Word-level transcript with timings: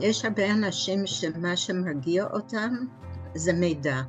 יש 0.00 0.24
הרבה 0.24 0.50
אנשים 0.50 1.06
שמה 1.06 1.56
שמרגיע 1.56 2.24
אותם 2.24 2.74
זה 3.34 3.52
מידע. 3.52 4.00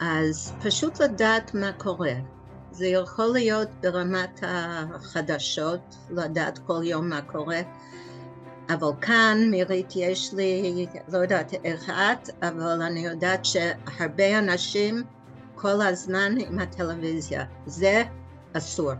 אז 0.00 0.52
פשוט 0.60 1.00
לדעת 1.00 1.54
מה 1.54 1.72
קורה. 1.72 2.14
זה 2.70 2.86
יכול 2.86 3.26
להיות 3.32 3.68
ברמת 3.80 4.40
החדשות, 4.42 5.96
לדעת 6.10 6.58
כל 6.58 6.80
יום 6.82 7.08
מה 7.08 7.22
קורה, 7.22 7.60
אבל 8.70 8.90
כאן, 9.00 9.38
מירית, 9.50 9.92
יש 9.96 10.34
לי, 10.34 10.86
לא 11.12 11.18
יודעת 11.18 11.54
איך 11.64 11.90
את, 11.90 12.30
אבל 12.42 12.82
אני 12.82 13.00
יודעת 13.00 13.44
שהרבה 13.44 14.38
אנשים 14.38 15.02
כל 15.54 15.82
הזמן 15.82 16.34
עם 16.38 16.58
הטלוויזיה. 16.58 17.44
זה 17.66 18.02
אסור. 18.52 18.92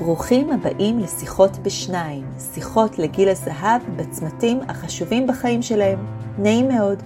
ברוכים 0.00 0.52
הבאים 0.52 0.98
לשיחות 0.98 1.58
בשניים, 1.58 2.24
שיחות 2.54 2.98
לגיל 2.98 3.28
הזהב 3.28 3.82
בצמתים 3.96 4.60
החשובים 4.68 5.26
בחיים 5.26 5.62
שלהם. 5.62 6.06
נעים 6.38 6.68
מאוד. 6.68 7.02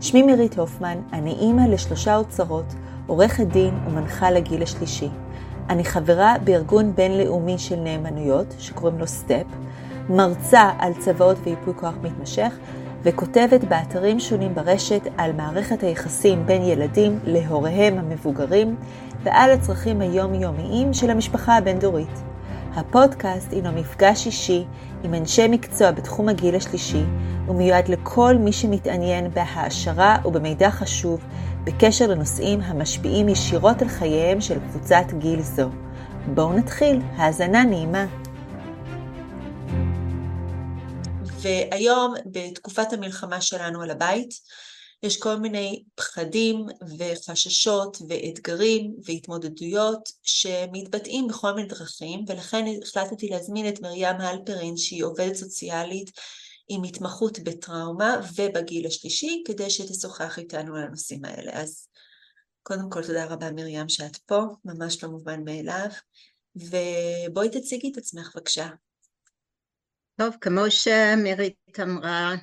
שמי 0.00 0.22
מירית 0.22 0.58
הופמן, 0.58 0.98
אני 1.12 1.30
אימא 1.30 1.60
לשלושה 1.60 2.16
אוצרות, 2.16 2.64
עורכת 3.06 3.46
דין 3.46 3.74
ומנחה 3.86 4.30
לגיל 4.30 4.62
השלישי. 4.62 5.08
אני 5.68 5.84
חברה 5.84 6.34
בארגון 6.44 6.94
בינלאומי 6.94 7.58
של 7.58 7.76
נאמנויות, 7.76 8.54
שקוראים 8.58 8.98
לו 8.98 9.06
סטפ, 9.06 9.46
מרצה 10.08 10.70
על 10.78 10.92
צוואות 10.98 11.36
וייפוי 11.44 11.74
כוח 11.76 11.94
מתמשך, 12.02 12.58
וכותבת 13.02 13.64
באתרים 13.64 14.20
שונים 14.20 14.54
ברשת 14.54 15.02
על 15.18 15.32
מערכת 15.32 15.82
היחסים 15.82 16.46
בין 16.46 16.62
ילדים 16.62 17.18
להוריהם 17.24 17.98
המבוגרים 17.98 18.76
ועל 19.22 19.50
הצרכים 19.50 20.00
היומיומיים 20.00 20.94
של 20.94 21.10
המשפחה 21.10 21.56
הבין-דורית. 21.56 22.22
הפודקאסט 22.74 23.52
הינו 23.52 23.72
מפגש 23.72 24.26
אישי 24.26 24.64
עם 25.02 25.14
אנשי 25.14 25.48
מקצוע 25.48 25.90
בתחום 25.90 26.28
הגיל 26.28 26.54
השלישי, 26.54 27.02
ומיועד 27.48 27.88
לכל 27.88 28.34
מי 28.38 28.52
שמתעניין 28.52 29.30
בהעשרה 29.30 30.16
ובמידע 30.24 30.70
חשוב 30.70 31.24
בקשר 31.64 32.06
לנושאים 32.06 32.60
המשפיעים 32.60 33.28
ישירות 33.28 33.82
על 33.82 33.88
חייהם 33.88 34.40
של 34.40 34.58
קבוצת 34.60 35.04
גיל 35.18 35.42
זו. 35.42 35.68
בואו 36.34 36.52
נתחיל, 36.52 37.00
האזנה 37.16 37.64
נעימה. 37.64 38.06
והיום, 41.40 42.14
בתקופת 42.26 42.92
המלחמה 42.92 43.40
שלנו 43.40 43.82
על 43.82 43.90
הבית, 43.90 44.30
יש 45.02 45.20
כל 45.20 45.36
מיני 45.36 45.84
פחדים 45.94 46.66
וחששות 46.98 47.96
ואתגרים 48.08 48.96
והתמודדויות 49.04 50.08
שמתבטאים 50.22 51.28
בכל 51.28 51.52
מיני 51.52 51.68
דרכים, 51.68 52.24
ולכן 52.28 52.64
החלטתי 52.82 53.28
להזמין 53.28 53.68
את 53.68 53.80
מרים 53.80 54.16
הלפרין, 54.16 54.76
שהיא 54.76 55.04
עובדת 55.04 55.34
סוציאלית 55.34 56.10
עם 56.68 56.84
התמחות 56.84 57.38
בטראומה 57.38 58.20
ובגיל 58.34 58.86
השלישי, 58.86 59.42
כדי 59.46 59.70
שתשוחח 59.70 60.38
איתנו 60.38 60.76
על 60.76 60.82
הנושאים 60.82 61.24
האלה. 61.24 61.52
אז 61.52 61.88
קודם 62.62 62.90
כל 62.90 63.06
תודה 63.06 63.24
רבה 63.24 63.52
מרים 63.52 63.88
שאת 63.88 64.16
פה, 64.16 64.40
ממש 64.64 65.04
לא 65.04 65.10
מובן 65.10 65.44
מאליו, 65.44 65.88
ובואי 66.56 67.48
תציגי 67.48 67.92
את 67.92 67.96
עצמך 67.96 68.36
בבקשה. 68.36 68.68
טוב, 70.16 70.36
כמו 70.40 70.70
שמירית 70.70 71.80
אמרה, 71.82 72.34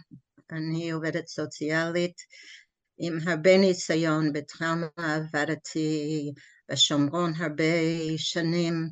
אני 0.51 0.91
עובדת 0.91 1.27
סוציאלית 1.27 2.15
עם 2.97 3.17
הרבה 3.27 3.57
ניסיון 3.57 4.33
בטראומה, 4.33 4.87
עבדתי 4.97 6.31
בשומרון 6.71 7.33
הרבה 7.37 7.63
שנים 8.17 8.89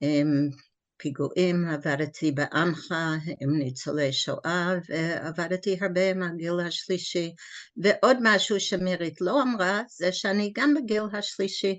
עם 0.00 0.48
פיגועים, 0.96 1.68
עבדתי 1.68 2.32
בעמך 2.32 2.94
עם 3.40 3.58
ניצולי 3.58 4.12
שואה 4.12 4.74
ועבדתי 4.88 5.78
הרבה 5.80 6.10
עם 6.10 6.22
הגיל 6.22 6.60
השלישי 6.60 7.34
ועוד 7.76 8.16
משהו 8.22 8.60
שמירית 8.60 9.20
לא 9.20 9.42
אמרה 9.42 9.82
זה 9.88 10.12
שאני 10.12 10.52
גם 10.54 10.74
בגיל 10.74 11.02
השלישי 11.12 11.78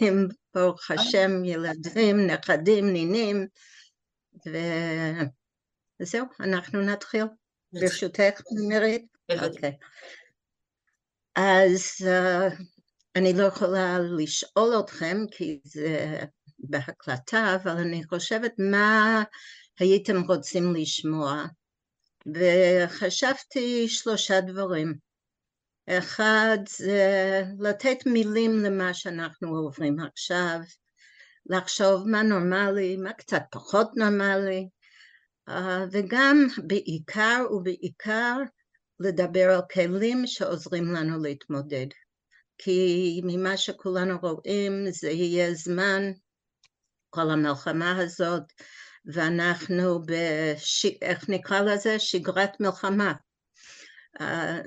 עם 0.00 0.26
ברוך 0.54 0.90
השם 0.90 1.44
ילדים, 1.44 2.26
נכדים, 2.26 2.92
נינים 2.92 3.46
וזהו, 6.00 6.26
אנחנו 6.40 6.80
נתחיל. 6.80 7.24
ברשותך, 7.72 8.40
מירית? 8.68 9.06
אוקיי. 9.30 9.76
אז 11.36 11.80
uh, 12.00 12.62
אני 13.16 13.32
לא 13.32 13.42
יכולה 13.42 13.98
לשאול 13.98 14.80
אתכם 14.80 15.16
כי 15.30 15.60
זה 15.64 16.18
בהקלטה, 16.58 17.56
אבל 17.62 17.70
אני 17.70 18.04
חושבת 18.04 18.52
מה 18.58 19.22
הייתם 19.78 20.22
רוצים 20.22 20.74
לשמוע, 20.74 21.44
וחשבתי 22.34 23.88
שלושה 23.88 24.40
דברים. 24.40 24.94
אחד 25.88 26.58
זה 26.68 27.42
לתת 27.58 28.06
מילים 28.06 28.58
למה 28.58 28.94
שאנחנו 28.94 29.56
עוברים 29.56 29.96
עכשיו, 30.00 30.58
לחשוב 31.46 32.08
מה 32.08 32.22
נורמלי, 32.22 32.96
מה 32.96 33.12
קצת 33.12 33.42
פחות 33.50 33.96
נורמלי, 33.96 34.58
אה, 34.58 34.81
וגם 35.92 36.46
בעיקר 36.66 37.46
ובעיקר 37.50 38.36
לדבר 39.00 39.50
על 39.50 39.60
כלים 39.72 40.26
שעוזרים 40.26 40.92
לנו 40.92 41.22
להתמודד. 41.22 41.86
כי 42.58 43.20
ממה 43.24 43.56
שכולנו 43.56 44.18
רואים 44.22 44.90
זה 44.90 45.10
יהיה 45.10 45.54
זמן, 45.54 46.02
כל 47.10 47.30
המלחמה 47.30 47.98
הזאת, 47.98 48.42
ואנחנו, 49.06 50.02
בש... 50.06 50.86
איך 51.02 51.28
נקרא 51.28 51.60
לזה? 51.60 51.98
שגרת 51.98 52.60
מלחמה. 52.60 53.12
Uh, 54.18 54.24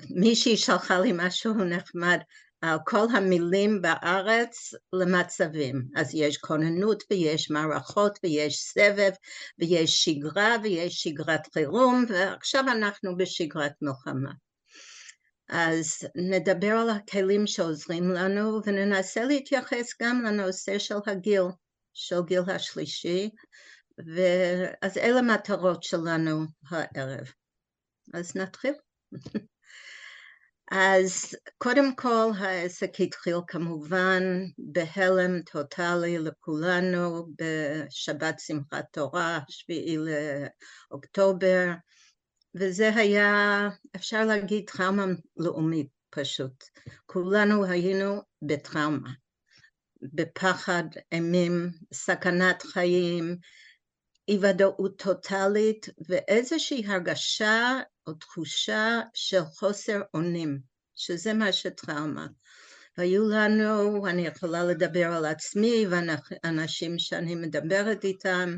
מישהי 0.09 0.57
שלחה 0.57 0.99
לי 0.99 1.11
משהו 1.15 1.53
נחמד, 1.53 2.19
כל 2.85 3.05
המילים 3.13 3.81
בארץ 3.81 4.73
למצבים. 4.93 5.87
אז 5.95 6.15
יש 6.15 6.37
כוננות 6.37 7.03
ויש 7.11 7.51
מערכות 7.51 8.19
ויש 8.23 8.59
סבב 8.59 9.11
ויש 9.59 10.03
שגרה 10.03 10.55
ויש 10.63 11.03
שגרת 11.03 11.53
חירום 11.53 12.05
ועכשיו 12.09 12.63
אנחנו 12.67 13.17
בשגרת 13.17 13.73
מלחמה. 13.81 14.31
אז 15.49 15.87
נדבר 16.15 16.71
על 16.71 16.89
הכלים 16.89 17.47
שעוזרים 17.47 18.09
לנו 18.09 18.61
וננסה 18.65 19.23
להתייחס 19.23 19.93
גם 20.01 20.21
לנושא 20.21 20.79
של 20.79 20.95
הגיל, 21.07 21.43
של 21.93 22.19
גיל 22.25 22.41
השלישי, 22.47 23.29
ואז 23.97 24.97
אלה 24.97 25.19
המטרות 25.19 25.83
שלנו 25.83 26.45
הערב. 26.69 27.31
אז 28.13 28.35
נתחיל. 28.35 28.73
אז 30.71 31.35
קודם 31.57 31.95
כל 31.95 32.31
העסק 32.37 32.91
התחיל 32.99 33.37
כמובן 33.47 34.23
בהלם 34.57 35.41
טוטאלי 35.41 36.19
לכולנו 36.19 37.27
בשבת 37.37 38.39
שמחת 38.39 38.85
תורה, 38.91 39.39
שביעי 39.49 39.97
לאוקטובר, 40.91 41.71
וזה 42.55 42.95
היה, 42.95 43.69
אפשר 43.95 44.25
להגיד, 44.25 44.63
טראומה 44.67 45.05
לאומית 45.37 45.87
פשוט. 46.09 46.63
כולנו 47.05 47.65
היינו 47.65 48.21
בטראומה, 48.41 49.09
בפחד, 50.01 50.83
אימים, 51.11 51.69
סכנת 51.93 52.61
חיים, 52.61 53.37
אי 54.27 54.37
ודאות 54.41 54.97
טוטאלית 54.97 55.89
ואיזושהי 56.09 56.85
הרגשה 56.87 57.79
או 58.07 58.13
תחושה 58.13 59.01
של 59.13 59.41
חוסר 59.41 60.01
אונים, 60.13 60.59
שזה 60.95 61.33
מה 61.33 61.53
שטראומה. 61.53 62.27
היו 62.97 63.29
לנו, 63.29 64.07
אני 64.07 64.27
יכולה 64.27 64.63
לדבר 64.63 65.05
על 65.05 65.25
עצמי 65.25 65.85
ואנשים 65.89 66.99
שאני 66.99 67.35
מדברת 67.35 68.03
איתם, 68.03 68.57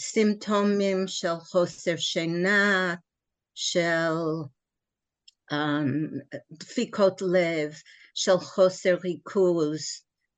סימפטומים 0.00 1.08
של 1.08 1.34
חוסר 1.40 1.96
שינה, 1.96 2.94
של 3.54 4.12
um, 5.52 6.36
דפיקות 6.50 7.22
לב, 7.22 7.72
של 8.14 8.38
חוסר 8.38 8.96
ריכוז, 9.04 9.82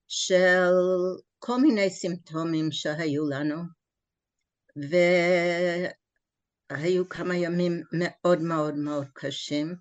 של 0.09 0.73
כל 1.39 1.61
מיני 1.61 1.91
סימפטומים 1.91 2.73
שהיו 2.73 3.29
לנו. 3.29 3.82
והיו 6.71 7.09
כמה 7.09 7.37
ימים 7.37 7.83
מאוד 7.93 8.41
מאוד 8.41 8.75
מאוד 8.75 9.07
קשים, 9.13 9.75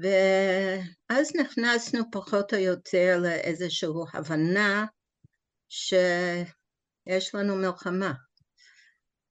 ואז 0.00 1.36
נכנסנו 1.36 2.10
פחות 2.12 2.54
או 2.54 2.58
יותר 2.58 3.18
לאיזושהי 3.22 3.88
הבנה 4.14 4.86
שיש 5.68 7.34
לנו 7.34 7.56
מלחמה. 7.56 8.12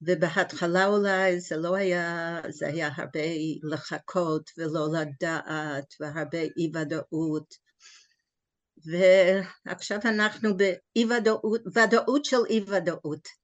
ובהתחלה 0.01 0.85
אולי 0.85 1.39
זה 1.39 1.57
לא 1.57 1.75
היה, 1.75 2.41
זה 2.49 2.67
היה 2.67 2.89
הרבה 2.95 3.19
לחכות 3.63 4.51
ולא 4.57 4.87
לדעת 4.93 5.93
והרבה 5.99 6.41
אי 6.41 6.71
ודאות 6.73 7.53
ועכשיו 8.85 9.99
אנחנו 10.05 10.57
באי 10.57 11.05
ודאות, 11.05 11.61
ודאות 11.75 12.25
של 12.25 12.45
אי 12.49 12.63
ודאות 12.67 13.40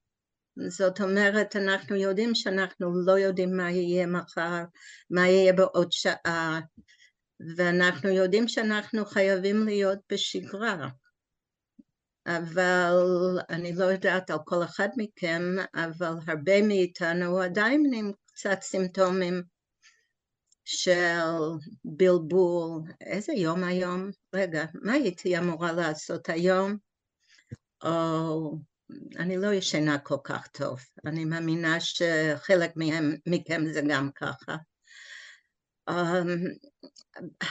זאת 0.66 1.00
אומרת, 1.00 1.56
אנחנו 1.56 1.96
יודעים 1.96 2.34
שאנחנו 2.34 3.04
לא 3.06 3.12
יודעים 3.12 3.56
מה 3.56 3.70
יהיה 3.70 4.06
מחר, 4.06 4.64
מה 5.10 5.28
יהיה 5.28 5.52
בעוד 5.52 5.92
שעה, 5.92 6.60
ואנחנו 7.56 8.08
יודעים 8.08 8.48
שאנחנו 8.48 9.04
חייבים 9.04 9.64
להיות 9.64 9.98
בשגרה. 10.12 10.88
אבל 12.26 12.94
אני 13.50 13.72
לא 13.74 13.84
יודעת 13.84 14.30
על 14.30 14.38
כל 14.44 14.64
אחד 14.64 14.88
מכם, 14.96 15.42
אבל 15.74 16.14
הרבה 16.26 16.62
מאיתנו 16.62 17.40
עדיין 17.40 17.90
עם 17.94 18.12
קצת 18.26 18.58
סימפטומים 18.62 19.42
של 20.64 21.20
בלבול. 21.84 22.82
איזה 23.00 23.32
יום 23.32 23.64
היום? 23.64 24.10
רגע, 24.34 24.64
מה 24.74 24.92
הייתי 24.92 25.38
אמורה 25.38 25.72
לעשות 25.72 26.28
היום? 26.28 26.76
או 27.84 28.58
אני 29.18 29.36
לא 29.36 29.52
ישנה 29.52 29.98
כל 29.98 30.16
כך 30.24 30.46
טוב, 30.46 30.80
אני 31.06 31.24
מאמינה 31.24 31.80
שחלק 31.80 32.70
מהם, 32.76 33.14
מכם 33.26 33.62
זה 33.72 33.80
גם 33.88 34.10
ככה. 34.14 34.56
Um, 35.90 35.94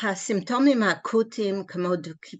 הסימפטומים 0.04 0.84
האקוטיים 0.84 1.66
כמו 1.68 1.90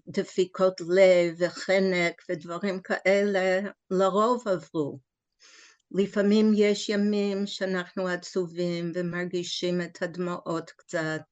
דפיקות 0.08 0.80
לב 0.80 1.34
וחנק 1.38 2.22
ודברים 2.28 2.80
כאלה 2.82 3.70
לרוב 3.90 4.48
עברו. 4.48 4.98
לפעמים 5.90 6.52
יש 6.56 6.88
ימים 6.88 7.46
שאנחנו 7.46 8.08
עצובים 8.08 8.92
ומרגישים 8.94 9.80
את 9.80 10.02
הדמעות 10.02 10.70
קצת, 10.70 11.22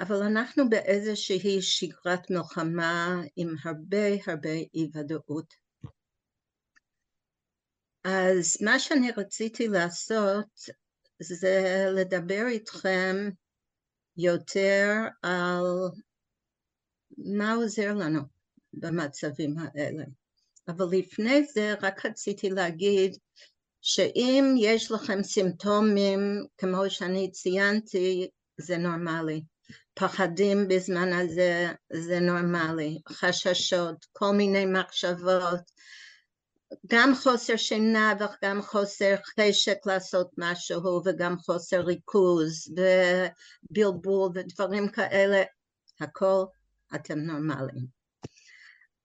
אבל 0.00 0.22
אנחנו 0.22 0.70
באיזושהי 0.70 1.62
שגרת 1.62 2.30
מלחמה 2.30 3.22
עם 3.36 3.54
הרבה 3.64 4.06
הרבה 4.26 4.52
אי 4.52 4.90
ודאות. 4.94 5.54
אז 8.04 8.62
מה 8.62 8.78
שאני 8.78 9.10
רציתי 9.16 9.68
לעשות 9.68 10.46
זה 11.20 11.86
לדבר 11.96 12.46
איתכם 12.46 13.16
יותר 14.16 14.90
על 15.22 15.64
מה 17.18 17.54
עוזר 17.54 17.94
לנו 17.94 18.20
במצבים 18.72 19.54
האלה. 19.58 20.04
אבל 20.68 20.84
לפני 20.98 21.44
זה 21.44 21.74
רק 21.82 22.06
רציתי 22.06 22.50
להגיד 22.50 23.16
שאם 23.80 24.44
יש 24.58 24.90
לכם 24.90 25.22
סימפטומים 25.22 26.20
כמו 26.58 26.90
שאני 26.90 27.30
ציינתי 27.30 28.28
זה 28.58 28.78
נורמלי, 28.78 29.42
פחדים 29.94 30.68
בזמן 30.68 31.12
הזה 31.12 31.72
זה 31.92 32.20
נורמלי, 32.20 32.98
חששות, 33.08 34.06
כל 34.12 34.30
מיני 34.30 34.66
מחשבות, 34.66 35.60
גם 36.86 37.14
חוסר 37.14 37.56
שינה 37.56 38.14
וגם 38.20 38.62
חוסר 38.62 39.14
חשק 39.16 39.76
לעשות 39.86 40.30
משהו 40.38 41.02
וגם 41.04 41.38
חוסר 41.38 41.80
ריכוז 41.80 42.74
ובלבול 43.70 44.30
ודברים 44.34 44.88
כאלה, 44.88 45.42
הכל 46.00 46.44
אתם 46.94 47.18
נורמליים. 47.18 47.86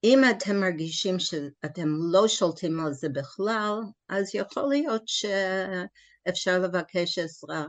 אם 0.03 0.21
אתם 0.29 0.55
מרגישים 0.55 1.19
שאתם 1.19 1.87
לא 2.11 2.27
שולטים 2.27 2.79
על 2.79 2.93
זה 2.93 3.09
בכלל, 3.09 3.73
אז 4.09 4.35
יכול 4.35 4.69
להיות 4.69 5.03
שאפשר 5.05 6.59
לבקש 6.59 7.19
עזרה. 7.19 7.65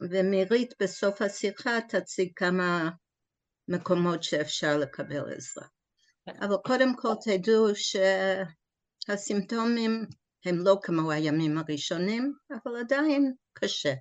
ומירית 0.00 0.74
בסוף 0.82 1.22
השיחה 1.22 1.78
תציג 1.88 2.32
כמה 2.36 2.90
מקומות 3.68 4.22
שאפשר 4.22 4.78
לקבל 4.78 5.34
עזרה. 5.36 5.66
אבל 6.28 6.56
קודם 6.64 6.96
כל 6.96 7.12
תדעו 7.24 7.66
שהסימפטומים 9.08 10.06
הם 10.44 10.54
לא 10.64 10.78
כמו 10.82 11.10
הימים 11.10 11.58
הראשונים, 11.58 12.32
אבל 12.50 12.76
עדיין 12.80 13.34
קשה. 13.52 13.94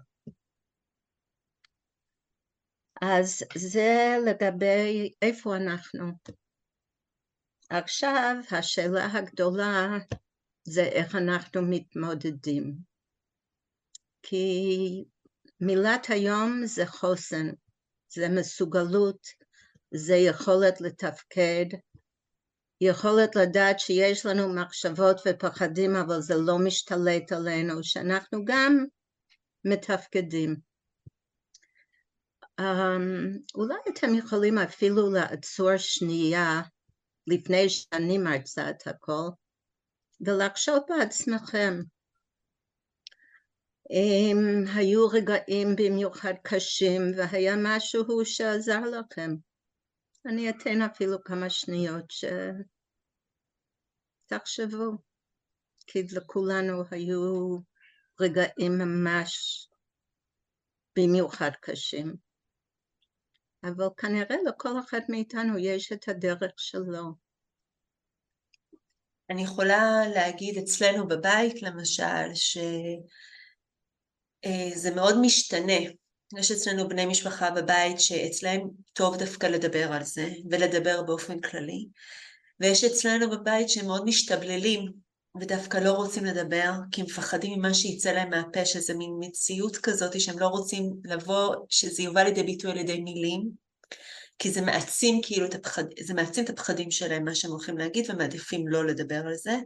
אז 3.02 3.44
זה 3.56 4.18
לגבי 4.26 5.14
איפה 5.22 5.56
אנחנו. 5.56 6.12
עכשיו 7.70 8.36
השאלה 8.52 9.06
הגדולה 9.06 9.88
זה 10.64 10.84
איך 10.84 11.16
אנחנו 11.16 11.62
מתמודדים. 11.70 12.78
כי 14.22 15.06
מילת 15.62 16.06
היום 16.10 16.62
זה 16.66 16.86
חוסן, 16.86 17.50
זה 18.10 18.30
מסוגלות, 18.30 19.28
זה 19.92 20.16
יכולת 20.16 20.82
לתפקד, 20.82 21.66
יכולת 22.82 23.36
לדעת 23.36 23.80
שיש 23.80 24.26
לנו 24.26 24.54
מחשבות 24.54 25.22
ופחדים 25.26 25.96
אבל 25.96 26.22
זה 26.22 26.36
לא 26.36 26.58
משתלט 26.60 27.32
עלינו, 27.32 27.84
שאנחנו 27.84 28.46
גם 28.46 28.86
מתפקדים. 29.66 30.56
Um, 32.62 32.64
אולי 33.56 33.76
אתם 33.90 34.16
יכולים 34.16 34.58
אפילו 34.58 35.12
לעצור 35.12 35.78
שנייה 35.78 36.62
לפני 37.28 37.70
שאני 37.70 38.18
מרצה 38.18 38.70
את 38.70 38.88
הכל 38.88 39.28
ולחשוב 40.22 40.78
בעצמכם 40.90 41.80
היו 44.76 45.08
רגעים 45.08 45.76
במיוחד 45.76 46.34
קשים 46.44 47.02
והיה 47.18 47.56
משהו 47.64 48.26
שעזר 48.26 48.80
לכם. 48.80 49.32
אני 50.26 50.50
אתן 50.50 50.82
אפילו 50.82 51.24
כמה 51.24 51.50
שניות 51.50 52.06
שתחשבו, 54.30 54.92
כי 55.88 56.04
לכולנו 56.16 56.84
היו 56.92 57.58
רגעים 58.22 58.78
ממש 58.78 59.68
במיוחד 60.96 61.52
קשים. 61.62 62.16
אבל 63.64 63.88
כנראה 63.98 64.36
לכל 64.48 64.80
אחד 64.80 65.02
מאיתנו 65.10 65.58
יש 65.58 65.92
את 65.92 66.08
הדרך 66.08 66.52
שלו. 66.58 67.28
אני 69.30 69.44
יכולה 69.44 69.82
להגיד 70.16 70.58
אצלנו 70.58 71.08
בבית 71.08 71.62
למשל, 71.62 72.34
ש... 72.34 72.58
אה, 74.46 74.70
זה 74.76 74.96
מאוד 74.96 75.22
משתנה. 75.22 75.80
יש 76.38 76.52
אצלנו 76.52 76.88
בני 76.88 77.06
משפחה 77.06 77.52
בבית 77.52 78.02
שאצלהם 78.02 78.62
טוב 78.94 79.18
דווקא 79.18 79.46
לדבר 79.46 79.94
על 79.94 80.04
זה, 80.04 80.30
ולדבר 80.52 81.04
באופן 81.04 81.40
כללי, 81.40 81.88
ויש 82.60 82.84
אצלנו 82.84 83.30
בבית 83.30 83.70
שהם 83.70 83.86
מאוד 83.86 84.06
משתבללים, 84.06 84.92
ודווקא 85.42 85.78
לא 85.78 85.92
רוצים 85.92 86.26
לדבר, 86.26 86.72
כי 86.92 87.02
מפחדים 87.02 87.60
ממה 87.60 87.74
שיצא 87.74 88.12
להם 88.12 88.30
מהפה, 88.30 88.66
שזה 88.66 88.94
מין 88.94 89.12
מציאות 89.20 89.78
כזאת 89.78 90.22
שהם 90.22 90.40
לא 90.40 90.48
רוצים 90.48 90.94
לבוא, 91.04 91.56
שזה 91.70 92.04
יובא 92.04 92.22
לידי 92.22 92.44
ביטוי 92.44 92.72
על 92.72 92.78
ידי 92.78 93.00
מילים, 93.00 93.67
כי 94.40 94.52
זה 94.52 94.62
מעצים 94.62 95.20
כאילו 95.24 95.46
את 95.46 95.56
הפחד, 95.56 95.84
זה 96.00 96.14
מעצים 96.14 96.44
את 96.44 96.50
הפחדים 96.50 96.92
שלהם, 96.92 97.24
מה 97.24 97.36
שהם 97.36 97.52
הולכים 97.52 97.78
להגיד, 97.78 98.10
ומעדיפים 98.10 98.68
לא 98.68 98.86
לדבר 98.86 99.28
על 99.28 99.36
זה. 99.36 99.58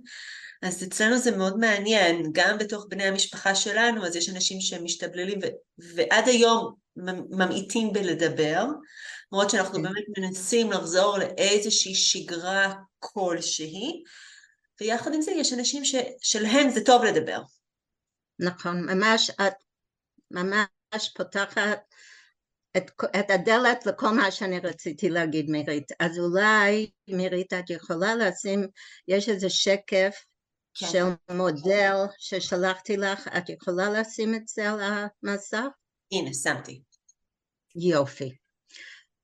אז 0.62 0.84
אצלנו 0.84 1.18
זה 1.18 1.38
מאוד 1.38 1.60
מעניין, 1.60 2.30
גם 2.32 2.58
בתוך 2.58 2.86
בני 2.90 3.04
המשפחה 3.04 3.56
שלנו, 3.56 4.06
אז 4.06 4.16
יש 4.16 4.30
אנשים 4.30 4.62
שהם 4.62 4.84
משתבללים 4.84 5.40
ו- 5.44 5.86
ועד 5.96 6.28
היום 6.28 6.74
ממעיטים 7.30 7.94
בלדבר, 7.94 8.66
למרות 9.32 9.50
שאנחנו 9.50 9.74
כן. 9.74 9.82
באמת 9.84 10.06
מנסים 10.18 10.72
לחזור 10.72 11.18
לאיזושהי 11.18 11.96
שגרה 11.96 12.74
כלשהי, 13.00 14.04
ויחד 14.82 15.14
עם 15.14 15.22
זה 15.22 15.32
יש 15.32 15.54
אנשים 15.54 15.84
ששלהם 15.86 16.70
זה 16.70 16.86
טוב 16.86 17.04
לדבר. 17.04 17.42
נכון, 18.40 18.90
ממש 18.90 19.30
את 19.30 19.54
ממש 20.32 21.10
פותחת 21.16 21.91
את, 22.78 22.92
את 23.20 23.32
הדלת 23.32 23.86
לכל 23.86 24.10
מה 24.10 24.32
שאני 24.32 24.60
רציתי 24.60 25.10
להגיד 25.10 25.50
מירית. 25.50 25.92
אז 26.00 26.20
אולי 26.20 26.90
מירית 27.08 27.54
את 27.54 27.70
יכולה 27.70 28.16
לשים, 28.16 28.68
יש 29.08 29.30
איזה 29.30 29.50
שקף 29.50 30.24
כן. 30.74 30.88
של 30.88 31.04
מודל 31.36 31.96
ששלחתי 32.18 32.98
לך, 32.98 33.28
את 33.38 33.50
יכולה 33.50 33.90
לשים 33.90 34.36
את 34.36 34.48
זה 34.48 34.70
על 34.70 34.80
המסך? 34.82 35.68
הנה, 36.12 36.34
שמתי. 36.34 36.82
יופי. 37.76 38.36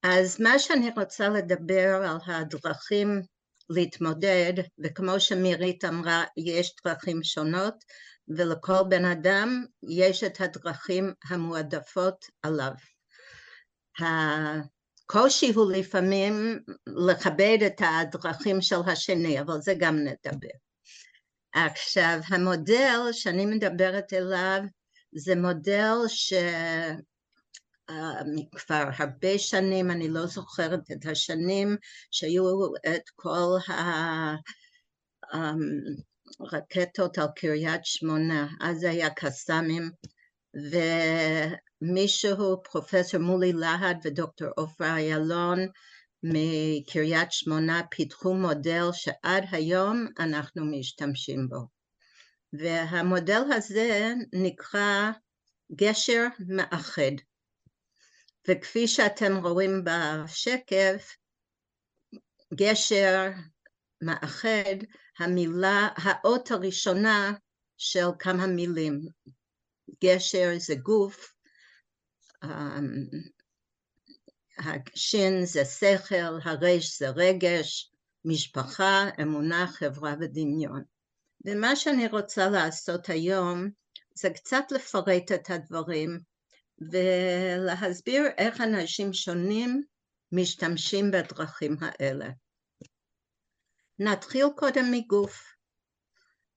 אז 0.04 0.42
מה 0.42 0.60
שאני 0.60 0.89
רוצה 0.98 1.30
לדבר 1.30 2.01
על 2.06 2.18
הדרכים 2.25 3.22
להתמודד, 3.70 4.54
וכמו 4.80 5.20
שמירית 5.20 5.86
אמרה, 5.86 6.24
יש 6.38 6.75
דרכים 6.86 7.24
שונות, 7.24 7.75
ולכל 8.27 8.84
בן 8.89 9.06
אדם 9.06 9.66
יש 9.89 10.24
את 10.24 10.42
הדרכים 10.42 11.13
המועדפות 11.30 12.25
עליו. 12.44 12.72
הקושי 14.00 15.54
הוא 15.54 15.72
לפעמים 15.72 16.60
לכבד 16.88 17.58
את 17.66 17.82
הדרכים 17.86 18.62
של 18.62 18.80
השני, 18.88 19.42
אבל 19.42 19.62
זה 19.62 19.74
גם 19.80 19.96
נדבר. 19.96 20.58
עכשיו, 21.54 22.20
המודל 22.30 23.00
שאני 23.12 23.46
מדברת 23.46 24.13
אליו 24.13 24.60
זה 25.16 25.36
מודל 25.36 25.96
שכבר 26.08 26.44
הרבה 28.98 29.38
שנים, 29.38 29.92
אני 29.92 30.10
לא 30.10 30.25
זוכרת 30.25 30.92
את 30.92 31.06
השנים, 31.06 31.77
שהיו 32.12 32.46
את 32.96 33.10
כל 33.16 33.58
רקטות 36.54 37.18
על 37.18 37.27
קריית 37.36 37.86
שמונה, 37.86 38.48
אז 38.62 38.84
היה 38.84 39.10
קסאמים, 39.10 39.92
ומישהו, 41.82 42.64
פרופסור 42.64 43.20
מולי 43.20 43.54
להד 43.54 43.98
ודוקטור 44.04 44.48
עופרה 44.56 44.98
איילון 44.98 45.60
מקריית 46.24 47.32
שמונה 47.32 47.82
פיתחו 47.92 48.34
מודל 48.34 48.84
שעד 48.92 49.44
היום 49.52 50.08
אנחנו 50.20 50.66
משתמשים 50.66 51.50
בו. 51.50 51.68
והמודל 52.54 53.42
הזה 53.56 54.14
נקרא 54.34 55.12
גשר 55.76 56.28
מאחד. 56.48 57.12
וכפי 58.48 58.88
שאתם 58.88 59.46
רואים 59.46 59.84
בשקף, 59.84 61.16
גשר 62.54 63.32
מאחד, 64.02 64.76
המילה, 65.20 65.88
האות 65.96 66.52
הראשונה 66.52 67.34
של 67.78 68.08
כמה 68.20 68.48
מילים. 68.48 69.02
גשר 70.03 70.53
זה 70.58 70.75
גוף, 70.75 71.34
השין 74.58 75.46
זה 75.46 75.65
שכל, 75.65 76.39
הרש 76.44 77.00
זה 77.00 77.10
רגש, 77.10 77.91
משפחה, 78.25 79.10
אמונה, 79.22 79.67
חברה 79.67 80.15
ודמיון. 80.20 80.84
ומה 81.46 81.75
שאני 81.75 82.08
רוצה 82.08 82.50
לעשות 82.50 83.10
היום 83.10 83.70
זה 84.15 84.29
קצת 84.29 84.63
לפרט 84.72 85.32
את 85.32 85.50
הדברים 85.50 86.20
ולהסביר 86.91 88.24
איך 88.38 88.62
אנשים 88.62 89.13
שונים 89.13 89.84
משתמשים 90.32 91.12
בדרכים 91.12 91.77
האלה. 91.82 92.29
נתחיל 94.00 94.46
קודם 94.56 94.91
מגוף. 94.91 95.57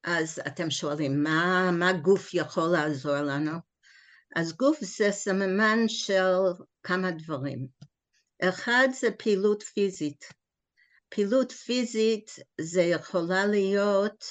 אז 0.04 0.40
אתם 0.46 0.70
שואלים, 0.70 1.22
מה, 1.22 1.70
מה 1.72 1.92
גוף 1.92 2.34
יכול 2.34 2.68
לעזור 2.72 3.16
לנו? 3.16 3.58
אז 4.36 4.52
גוף 4.52 4.78
זה 4.80 5.10
סממן 5.10 5.88
של 5.88 6.34
כמה 6.82 7.10
דברים. 7.10 7.66
אחד 8.42 8.88
זה 9.00 9.10
פעילות 9.10 9.62
פיזית. 9.62 10.24
פעילות 11.08 11.52
פיזית 11.52 12.30
זה 12.60 12.82
יכולה 12.82 13.46
להיות 13.46 14.24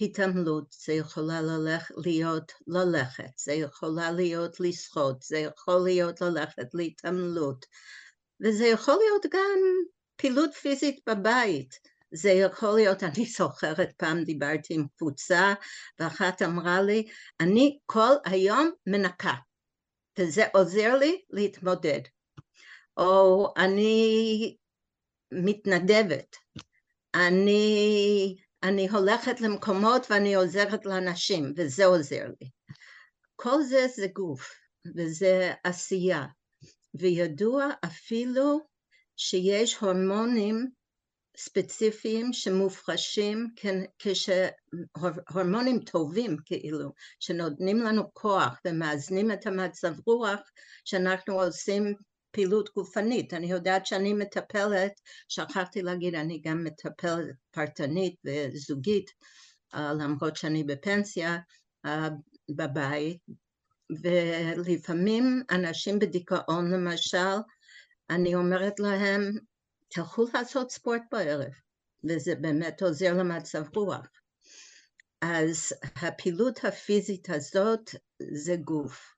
התעמלות, 0.00 0.74
זה 0.84 0.92
יכולה 0.92 1.42
ללכ, 1.42 1.90
להיות 1.96 2.52
ללכת, 2.66 3.38
זה 3.38 3.52
יכולה 3.52 4.12
להיות 4.12 4.60
לשחות, 4.60 5.22
זה 5.22 5.38
יכול 5.38 5.80
להיות 5.84 6.20
ללכת 6.20 6.74
להתעמלות, 6.74 7.66
וזה 8.40 8.66
יכול 8.66 8.94
להיות 8.94 9.26
גם 9.34 9.58
פעילות 10.16 10.54
פיזית 10.54 11.00
בבית. 11.08 11.89
זה 12.12 12.30
יכול 12.30 12.74
להיות, 12.74 13.02
אני 13.02 13.26
זוכרת 13.38 13.92
פעם 13.96 14.24
דיברתי 14.24 14.74
עם 14.74 14.86
קבוצה 14.96 15.54
ואחת 15.98 16.42
אמרה 16.42 16.82
לי, 16.82 17.08
אני 17.40 17.78
כל 17.86 18.12
היום 18.24 18.70
מנקה 18.86 19.34
וזה 20.18 20.44
עוזר 20.54 20.94
לי 20.94 21.22
להתמודד. 21.30 22.00
או 22.96 23.52
אני 23.56 24.56
מתנדבת, 25.32 26.36
אני, 27.14 28.36
אני 28.62 28.88
הולכת 28.88 29.40
למקומות 29.40 30.06
ואני 30.10 30.34
עוזרת 30.34 30.86
לאנשים 30.86 31.52
וזה 31.56 31.84
עוזר 31.84 32.24
לי. 32.40 32.48
כל 33.36 33.62
זה 33.62 33.86
זה 33.96 34.06
גוף 34.12 34.54
וזה 34.96 35.52
עשייה 35.64 36.26
וידוע 36.94 37.66
אפילו 37.84 38.60
שיש 39.16 39.76
הורמונים 39.76 40.70
ספציפיים 41.44 42.32
שמופרשים 42.32 43.48
כשהורמונים 43.98 45.78
טובים 45.80 46.36
כאילו 46.44 46.92
שנותנים 47.20 47.78
לנו 47.78 48.02
כוח 48.12 48.60
ומאזנים 48.64 49.32
את 49.32 49.46
המצב 49.46 49.94
רוח 50.06 50.40
שאנחנו 50.84 51.40
עושים 51.42 51.94
פעילות 52.30 52.70
גופנית. 52.74 53.34
אני 53.34 53.50
יודעת 53.50 53.86
שאני 53.86 54.12
מטפלת, 54.12 54.92
שכחתי 55.28 55.82
להגיד, 55.82 56.14
אני 56.14 56.40
גם 56.44 56.64
מטפלת 56.64 57.34
פרטנית 57.50 58.14
וזוגית, 58.24 59.10
אה, 59.74 59.92
למרות 59.92 60.36
שאני 60.36 60.64
בפנסיה 60.64 61.38
אה, 61.86 62.08
בבית, 62.50 63.18
ולפעמים 64.02 65.42
אנשים 65.50 65.98
בדיכאון 65.98 66.70
למשל, 66.70 67.36
אני 68.10 68.34
אומרת 68.34 68.80
להם, 68.80 69.32
תלכו 69.92 70.24
לעשות 70.34 70.70
ספורט 70.70 71.02
בערב, 71.12 71.52
וזה 72.04 72.34
באמת 72.34 72.82
עוזר 72.82 73.14
למצב 73.14 73.64
רוח. 73.76 74.06
אז 75.20 75.72
הפעילות 75.82 76.64
הפיזית 76.64 77.30
הזאת 77.30 77.90
זה 78.32 78.56
גוף. 78.56 79.14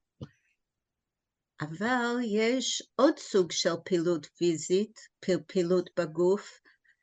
אבל 1.61 2.17
יש 2.25 2.83
עוד 2.97 3.19
סוג 3.19 3.53
של 3.53 3.75
פעילות 3.85 4.27
פיזית, 4.27 5.01
פעילות 5.47 5.91
בגוף, 6.01 6.61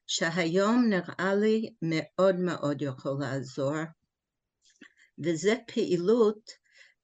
שהיום 0.07 0.85
נראה 0.89 1.35
לי 1.35 1.73
מאוד 1.81 2.35
מאוד 2.35 2.81
יכול 2.81 3.17
לעזור, 3.19 3.75
וזה 5.23 5.55
פעילות 5.67 6.51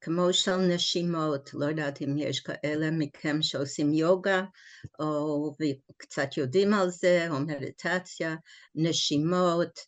כמו 0.05 0.33
של 0.33 0.57
נשימות, 0.57 1.53
לא 1.53 1.65
יודעת 1.65 2.01
אם 2.01 2.17
יש 2.17 2.39
כאלה 2.39 2.91
מכם 2.91 3.41
שעושים 3.41 3.93
יוגה 3.93 4.43
או 4.99 5.55
קצת 5.97 6.37
יודעים 6.37 6.73
על 6.73 6.89
זה, 6.89 7.27
או 7.29 7.39
מדיטציה, 7.39 8.35
נשימות, 8.75 9.79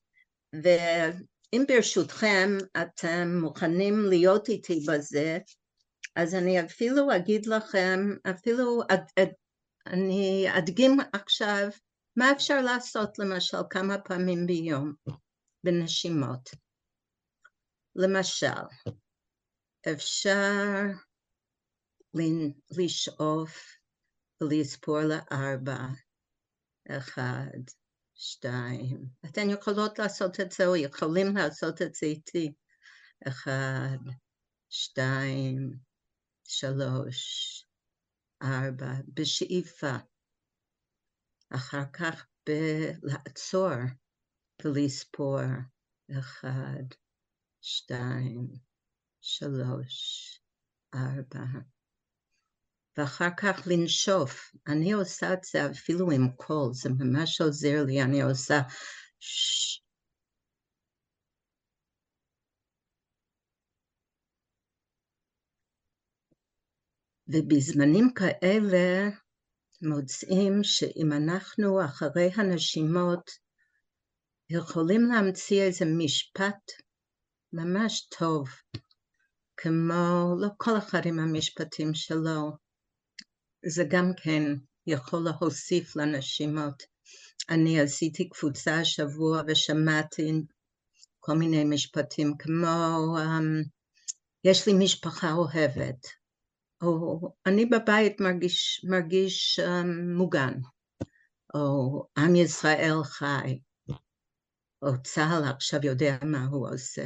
ואם 0.53 1.63
ברשותכם 1.67 2.57
אתם 2.81 3.39
מוכנים 3.41 4.05
להיות 4.09 4.49
איתי 4.49 4.85
בזה, 4.87 5.37
אז 6.15 6.35
אני 6.35 6.61
אפילו 6.61 7.15
אגיד 7.15 7.45
לכם, 7.45 7.99
אפילו 8.29 8.81
אד, 8.89 9.03
אד, 9.19 9.29
אני 9.87 10.47
אדגים 10.57 10.97
עכשיו 11.13 11.67
מה 12.15 12.31
אפשר 12.31 12.61
לעשות 12.61 13.19
למשל 13.19 13.57
כמה 13.69 13.97
פעמים 13.97 14.47
ביום 14.47 14.93
בנשימות. 15.63 16.49
למשל, 17.95 18.47
אפשר 19.91 20.83
לשאוף 22.77 23.77
ולספור 24.41 24.99
לארבע, 24.99 25.77
אחד, 26.89 27.59
שתיים, 28.15 29.05
אתן 29.25 29.49
יכולות 29.49 29.99
לעשות 29.99 30.39
את 30.39 30.51
זה 30.51 30.67
או 30.67 30.75
יכולים 30.75 31.37
לעשות 31.37 31.81
את 31.81 31.95
זה 31.95 32.05
איתי, 32.05 32.53
אחד, 33.27 33.97
שתיים, 34.69 35.71
שלוש, 36.43 37.65
ארבע, 38.41 38.93
בשאיפה. 39.13 39.95
אחר 41.55 41.83
כך 41.93 42.27
בלעצור 42.45 43.69
ולספור. 44.65 45.39
אחד, 46.19 46.83
שתיים, 47.61 48.66
שלוש, 49.29 50.39
ארבע. 50.93 51.45
ואחר 52.97 53.29
כך 53.37 53.67
לנשוף. 53.67 54.51
אני 54.67 54.91
עושה 54.91 55.33
את 55.33 55.43
זה 55.43 55.71
אפילו 55.71 56.11
עם 56.11 56.31
קול, 56.35 56.73
זה 56.73 56.89
ממש 56.89 57.41
עוזר 57.41 57.83
לי, 57.85 58.01
אני 58.01 58.21
עושה 58.21 58.55
ש... 59.19 59.81
ובזמנים 67.27 68.13
כאלה 68.15 69.09
מוצאים 69.81 70.63
שאם 70.63 71.11
אנחנו 71.13 71.85
אחרי 71.85 72.29
הנשימות 72.35 73.31
יכולים 74.49 75.01
להמציא 75.01 75.61
איזה 75.61 75.85
משפט 75.97 76.71
ממש 77.53 78.07
טוב, 78.19 78.49
כמו, 79.57 80.35
לא 80.39 80.47
כל 80.57 80.77
אחד 80.77 81.01
עם 81.05 81.19
המשפטים 81.19 81.93
שלו, 81.93 82.51
זה 83.65 83.83
גם 83.89 84.11
כן 84.23 84.43
יכול 84.87 85.19
להוסיף 85.19 85.95
לנשימות. 85.95 86.83
אני 87.49 87.79
עשיתי 87.79 88.29
קבוצה 88.29 88.79
השבוע 88.79 89.41
ושמעתי 89.47 90.31
כל 91.19 91.33
מיני 91.37 91.63
משפטים 91.63 92.37
כמו, 92.39 93.17
um, 93.17 93.69
יש 94.43 94.67
לי 94.67 94.73
משפחה 94.79 95.31
אוהבת, 95.31 96.07
או 96.81 97.19
אני 97.45 97.65
בבית 97.65 98.21
מרגיש, 98.21 98.85
מרגיש 98.89 99.59
um, 99.59 100.17
מוגן, 100.17 100.53
או 101.53 102.03
עם 102.17 102.35
ישראל 102.35 103.03
חי, 103.03 103.59
או 104.81 105.01
צה"ל 105.03 105.43
עכשיו 105.55 105.79
יודע 105.83 106.17
מה 106.25 106.45
הוא 106.45 106.69
עושה. 106.69 107.05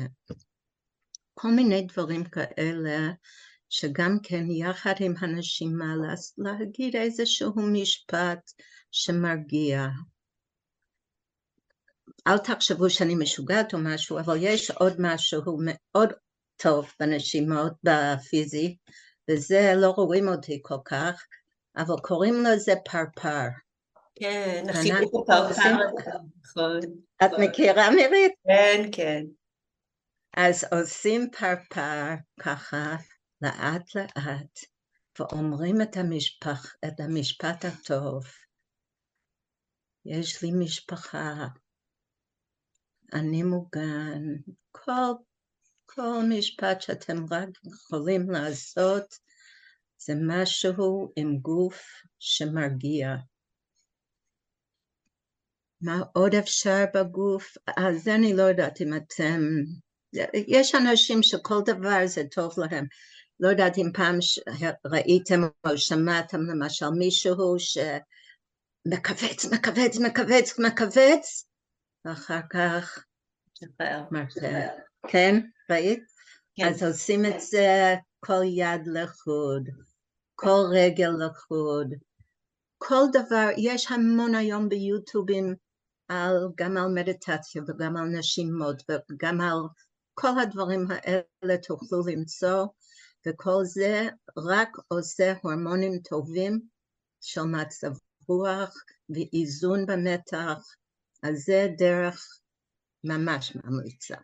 כל 1.34 1.48
מיני 1.48 1.82
דברים 1.82 2.24
כאלה 2.24 3.12
שגם 3.70 4.18
כן 4.24 4.52
יחד 4.52 4.94
עם 5.00 5.14
הנשימה 5.20 5.94
להגיד 6.38 6.96
איזשהו 6.96 7.54
משפט 7.74 8.52
שמרגיע. 8.92 9.88
אל 12.28 12.38
תחשבו 12.38 12.90
שאני 12.90 13.16
משוגעת 13.16 13.74
או 13.74 13.80
משהו, 13.80 14.20
אבל 14.20 14.38
יש 14.40 14.72
עוד 14.72 14.94
משהו 15.00 15.58
מאוד 15.66 16.14
טוב 16.58 16.94
בנשימות 17.00 17.74
בפיזי, 17.84 18.78
וזה 19.30 19.74
לא 19.76 19.90
רואים 19.90 20.28
אותי 20.28 20.60
כל 20.64 20.78
כך, 20.86 21.26
אבל 21.78 21.96
קוראים 22.02 22.44
לזה 22.44 22.74
פרפר. 22.86 23.48
כן, 24.16 24.64
החיבוק 24.70 25.30
הפרפר, 25.30 25.76
נכון. 26.44 26.80
את 27.24 27.32
מכירה 27.40 27.90
מירית? 27.90 28.32
כן, 28.48 28.90
כן. 28.92 29.24
אז 30.38 30.64
עושים 30.72 31.30
פרפר 31.32 32.16
ככה, 32.40 32.96
לאט 33.42 33.96
לאט, 33.96 34.60
ואומרים 35.20 35.82
את, 35.82 35.98
המשפח, 35.98 36.76
את 36.88 37.00
המשפט 37.00 37.66
הטוב. 37.66 38.24
יש 40.06 40.44
לי 40.44 40.52
משפחה, 40.60 41.48
אני 43.14 43.44
מוגן, 43.44 44.22
כל, 44.72 45.14
כל 45.86 46.24
משפט 46.30 46.82
שאתם 46.82 47.26
רק 47.32 47.50
יכולים 47.66 48.30
לעשות, 48.30 49.16
זה 49.98 50.14
משהו 50.28 51.14
עם 51.16 51.38
גוף 51.38 51.84
שמרגיע. 52.20 53.08
מה 55.82 56.04
עוד 56.14 56.36
אפשר 56.36 56.86
בגוף? 56.94 57.58
אז 57.78 58.08
אני 58.08 58.34
לא 58.34 58.42
יודעת 58.42 58.82
אם 58.82 58.96
אתם... 58.96 59.42
יש 60.34 60.76
אנשים 60.76 61.24
שכל 61.24 61.62
דבר 61.66 62.08
זה 62.08 62.24
טוב 62.32 62.54
להם. 62.58 62.86
לא 63.40 63.50
יודעת 63.50 63.78
אם 63.78 63.92
פעם 63.94 64.18
ראיתם 64.86 65.42
או 65.68 65.78
שמעתם 65.78 66.42
למשל 66.42 66.90
מישהו 66.90 67.56
שמכווץ, 67.60 69.46
מכווץ, 69.46 69.98
מכווץ, 69.98 70.60
מכווץ, 70.60 71.46
ואחר 72.06 72.40
כך 72.50 73.06
מרפא. 74.12 74.68
כן, 75.08 75.36
ראית? 75.72 76.04
כן. 76.56 76.68
אז 76.68 76.84
עושים 76.84 77.26
את 77.26 77.42
זה 77.42 77.96
כל 78.20 78.44
יד 78.46 78.82
לחוד, 78.88 79.70
כל 80.36 80.62
רגל 80.72 81.10
לחוד, 81.26 81.94
כל 82.78 83.04
דבר, 83.14 83.48
יש 83.58 83.92
המון 83.92 84.36
היום 84.36 84.70
ביוטיובים 84.70 85.56
על, 86.08 86.36
גם 86.56 86.78
על 86.78 86.88
מדיטציה 86.96 87.62
וגם 87.68 87.98
על 87.98 88.06
נשימות 88.06 88.84
וגם 88.90 89.42
על 89.42 89.58
כל 90.14 90.40
הדברים 90.44 90.88
האלה 90.90 91.58
תוכלו 91.68 92.02
למצוא 92.08 92.68
וכל 93.28 93.64
זה 93.64 94.10
רק 94.38 94.70
עושה 94.88 95.34
הורמונים 95.42 96.00
טובים 96.00 96.62
של 97.22 97.42
מצב 97.42 97.92
רוח 98.28 98.76
ואיזון 99.10 99.86
במתח, 99.86 100.76
אז 101.24 101.44
זה 101.46 101.68
דרך 101.78 102.40
ממש 103.04 103.56
ממליצה. 103.56 104.16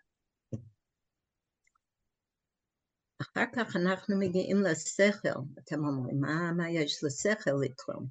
אחר 3.22 3.46
כך 3.56 3.76
אנחנו 3.76 4.20
מגיעים 4.20 4.62
לשכל, 4.62 5.40
אתם 5.60 5.86
אומרים, 5.86 6.22
מה, 6.22 6.52
מה 6.58 6.70
יש 6.70 7.04
לשכל 7.04 7.52
לתרום? 7.62 8.08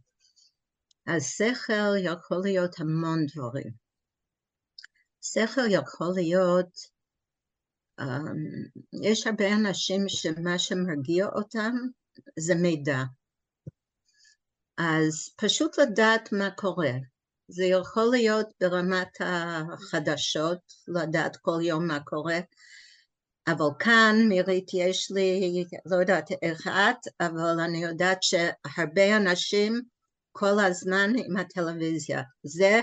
אז 1.06 1.22
שכל 1.22 1.96
יכול 2.04 2.40
להיות 2.42 2.80
המון 2.80 3.26
דברים. 3.26 3.72
שכל 5.22 5.70
יכול 5.70 6.10
להיות, 6.14 6.95
יש 9.02 9.26
הרבה 9.26 9.52
אנשים 9.52 10.08
שמה 10.08 10.58
שמרגיע 10.58 11.26
אותם 11.26 11.72
זה 12.38 12.54
מידע. 12.54 13.02
אז 14.78 15.30
פשוט 15.36 15.78
לדעת 15.78 16.32
מה 16.32 16.50
קורה. 16.50 16.92
זה 17.48 17.64
יכול 17.64 18.10
להיות 18.10 18.46
ברמת 18.60 19.16
החדשות, 19.20 20.58
לדעת 20.88 21.36
כל 21.36 21.58
יום 21.62 21.86
מה 21.86 22.00
קורה, 22.00 22.38
אבל 23.48 23.66
כאן, 23.78 24.16
מירית, 24.28 24.70
יש 24.74 25.10
לי, 25.10 25.64
לא 25.86 25.96
יודעת 25.96 26.28
איך 26.42 26.66
את, 26.66 27.12
אבל 27.20 27.60
אני 27.60 27.82
יודעת 27.82 28.22
שהרבה 28.22 29.16
אנשים 29.16 29.80
כל 30.32 30.60
הזמן 30.66 31.12
עם 31.26 31.36
הטלוויזיה. 31.36 32.22
זה 32.42 32.80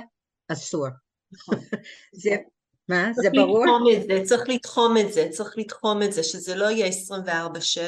אסור. 0.48 0.88
נכון. 1.32 1.60
זה, 2.24 2.36
מה? 2.90 3.12
זה 3.16 3.30
ברור? 3.34 3.66
זה, 4.08 4.22
צריך 4.26 4.44
לתחום 4.48 4.98
את 4.98 5.14
זה, 5.14 5.28
צריך 5.32 5.58
לתחום 5.58 6.04
את 6.04 6.14
זה, 6.14 6.24
שזה 6.24 6.56
לא 6.56 6.66
יהיה 6.66 6.92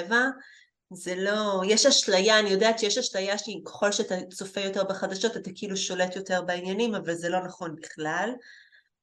24-7. 0.10 0.14
זה 0.94 1.16
לא, 1.16 1.62
יש 1.68 1.86
אשליה, 1.86 2.40
אני 2.40 2.50
יודעת 2.50 2.80
שיש 2.80 2.98
אשליה 2.98 3.38
שככל 3.38 3.92
שאתה 3.92 4.16
צופה 4.34 4.62
יותר 4.62 4.84
בחדשות 4.84 5.38
אתה 5.38 5.50
כאילו 5.56 5.78
שולט 5.78 6.16
יותר 6.16 6.42
בעניינים, 6.42 6.96
אבל 6.96 7.14
זה 7.14 7.30
לא 7.30 7.44
נכון 7.44 7.76
בכלל. 7.76 8.30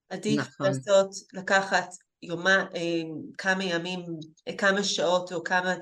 עדיף 0.09 0.41
נכון. 0.41 0.67
לעשות, 0.67 1.11
לקחת 1.33 1.95
יומה, 2.23 2.65
אה, 2.75 3.03
כמה 3.39 3.65
ימים, 3.65 4.07
כמה 4.59 4.85
שעות 4.85 5.33
או 5.33 5.45
כמה, 5.45 5.75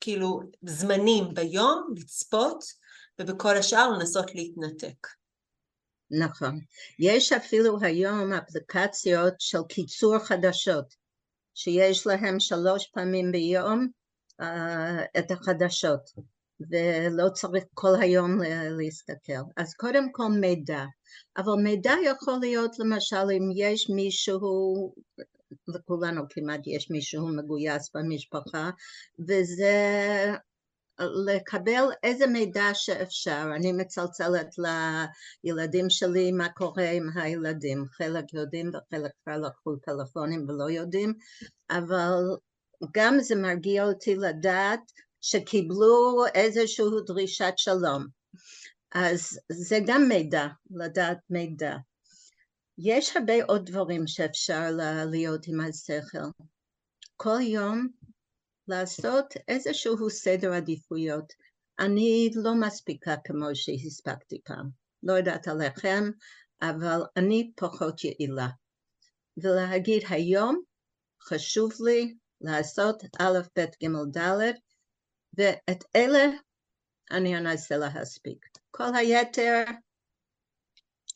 כאילו, 0.00 0.40
זמנים 0.62 1.34
ביום, 1.34 1.94
לצפות, 1.96 2.64
ובכל 3.18 3.56
השאר 3.56 3.90
לנסות 3.90 4.34
להתנתק. 4.34 5.06
נכון. 6.10 6.60
יש 6.98 7.32
אפילו 7.32 7.78
היום 7.82 8.32
אפליקציות 8.32 9.34
של 9.38 9.58
קיצור 9.68 10.18
חדשות, 10.18 10.94
שיש 11.54 12.06
להם 12.06 12.40
שלוש 12.40 12.86
פעמים 12.94 13.32
ביום 13.32 13.88
uh, 14.42 14.44
את 15.18 15.30
החדשות, 15.30 16.00
ולא 16.60 17.28
צריך 17.28 17.64
כל 17.74 17.94
היום 18.00 18.38
להסתכל. 18.78 19.42
אז 19.56 19.74
קודם 19.74 20.12
כל 20.12 20.28
מידע, 20.40 20.84
אבל 21.36 21.52
מידע 21.62 21.94
יכול 22.04 22.38
להיות 22.40 22.78
למשל 22.78 23.16
אם 23.16 23.50
יש 23.56 23.90
מישהו, 23.90 24.94
לכולנו 25.68 26.22
כמעט 26.30 26.60
יש 26.66 26.90
מישהו 26.90 27.28
מגויס 27.28 27.90
במשפחה, 27.94 28.70
וזה 29.18 29.74
לקבל 31.00 31.84
איזה 32.02 32.26
מידע 32.26 32.70
שאפשר. 32.74 33.50
אני 33.56 33.72
מצלצלת 33.72 34.54
לילדים 35.44 35.90
שלי 35.90 36.32
מה 36.32 36.48
קורה 36.48 36.90
עם 36.90 37.08
הילדים. 37.14 37.84
חלק 37.88 38.34
יודעים 38.34 38.68
וחלק 38.68 39.10
כבר 39.24 39.36
לקחו 39.36 39.76
טלפונים 39.76 40.46
ולא 40.48 40.70
יודעים, 40.70 41.14
אבל 41.70 42.14
גם 42.94 43.20
זה 43.20 43.36
מרגיע 43.36 43.84
אותי 43.84 44.16
לדעת 44.16 44.80
שקיבלו 45.20 46.24
איזושהי 46.34 46.84
דרישת 47.06 47.52
שלום. 47.56 48.06
אז 48.94 49.38
זה 49.52 49.78
גם 49.86 50.08
מידע, 50.08 50.46
לדעת 50.70 51.18
מידע. 51.30 51.76
יש 52.78 53.16
הרבה 53.16 53.44
עוד 53.44 53.66
דברים 53.66 54.06
שאפשר 54.06 54.70
להיות 55.10 55.46
עם 55.46 55.60
השכל. 55.60 56.28
כל 57.16 57.40
יום 57.40 57.88
לעשות 58.68 59.34
איזשהו 59.48 60.10
סדר 60.10 60.52
עדיפויות. 60.52 61.32
אני 61.78 62.30
לא 62.34 62.54
מספיקה 62.54 63.14
כמו 63.24 63.46
שהספקתי 63.54 64.40
פעם. 64.44 64.68
לא 65.02 65.12
יודעת 65.12 65.48
עליכם, 65.48 66.10
אבל 66.62 67.02
אני 67.16 67.52
פחות 67.56 68.04
יעילה. 68.04 68.48
ולהגיד 69.36 70.02
היום 70.10 70.62
חשוב 71.22 71.72
לי 71.84 72.14
לעשות 72.40 73.02
א', 73.20 73.38
ב', 73.56 73.64
ג', 73.84 74.16
ד', 74.18 74.52
ואת 75.38 75.84
אלה 75.96 76.26
אני 77.10 77.38
אנסה 77.38 77.76
להספיק. 77.76 78.46
כל 78.70 78.94
היתר, 78.94 79.64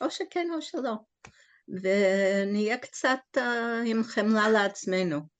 או 0.00 0.10
שכן 0.10 0.48
או 0.54 0.62
שלא. 0.62 0.94
ונהיה 1.68 2.78
קצת 2.78 3.18
uh, 3.36 3.40
עם 3.86 4.02
חמלה 4.04 4.48
לעצמנו. 4.48 5.31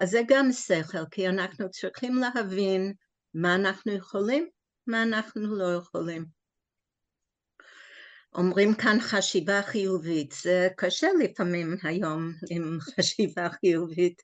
אז 0.00 0.10
זה 0.10 0.20
גם 0.28 0.52
שכל, 0.52 1.06
כי 1.10 1.28
אנחנו 1.28 1.70
צריכים 1.70 2.16
להבין 2.16 2.92
מה 3.34 3.54
אנחנו 3.54 3.92
יכולים, 3.92 4.48
מה 4.86 5.02
אנחנו 5.02 5.56
לא 5.56 5.74
יכולים. 5.74 6.24
אומרים 8.34 8.74
כאן 8.74 8.96
חשיבה 9.00 9.62
חיובית, 9.62 10.34
זה 10.42 10.68
קשה 10.76 11.08
לפעמים 11.24 11.76
היום 11.82 12.32
עם 12.50 12.78
חשיבה 12.90 13.48
חיובית, 13.50 14.22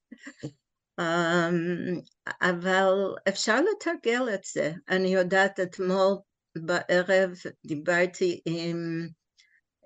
אמ, 1.00 2.00
אבל 2.42 2.92
אפשר 3.28 3.60
לתרגל 3.60 4.34
את 4.34 4.44
זה. 4.44 4.72
אני 4.88 5.08
יודעת, 5.14 5.60
אתמול 5.60 6.16
בערב 6.58 7.30
דיברתי 7.66 8.40
עם, 8.44 9.08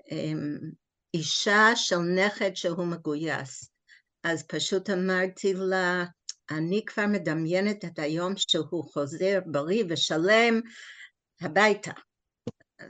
עם 0.06 0.58
אישה 1.14 1.66
של 1.74 1.98
נכד 1.98 2.54
שהוא 2.54 2.86
מגויס, 2.86 3.75
אז 4.26 4.46
פשוט 4.46 4.90
אמרתי 4.90 5.54
לה, 5.54 6.04
אני 6.50 6.84
כבר 6.86 7.06
מדמיינת 7.06 7.84
את 7.84 7.98
היום 7.98 8.32
שהוא 8.36 8.84
חוזר 8.92 9.38
בריא 9.46 9.84
ושלם 9.88 10.60
הביתה. 11.40 11.90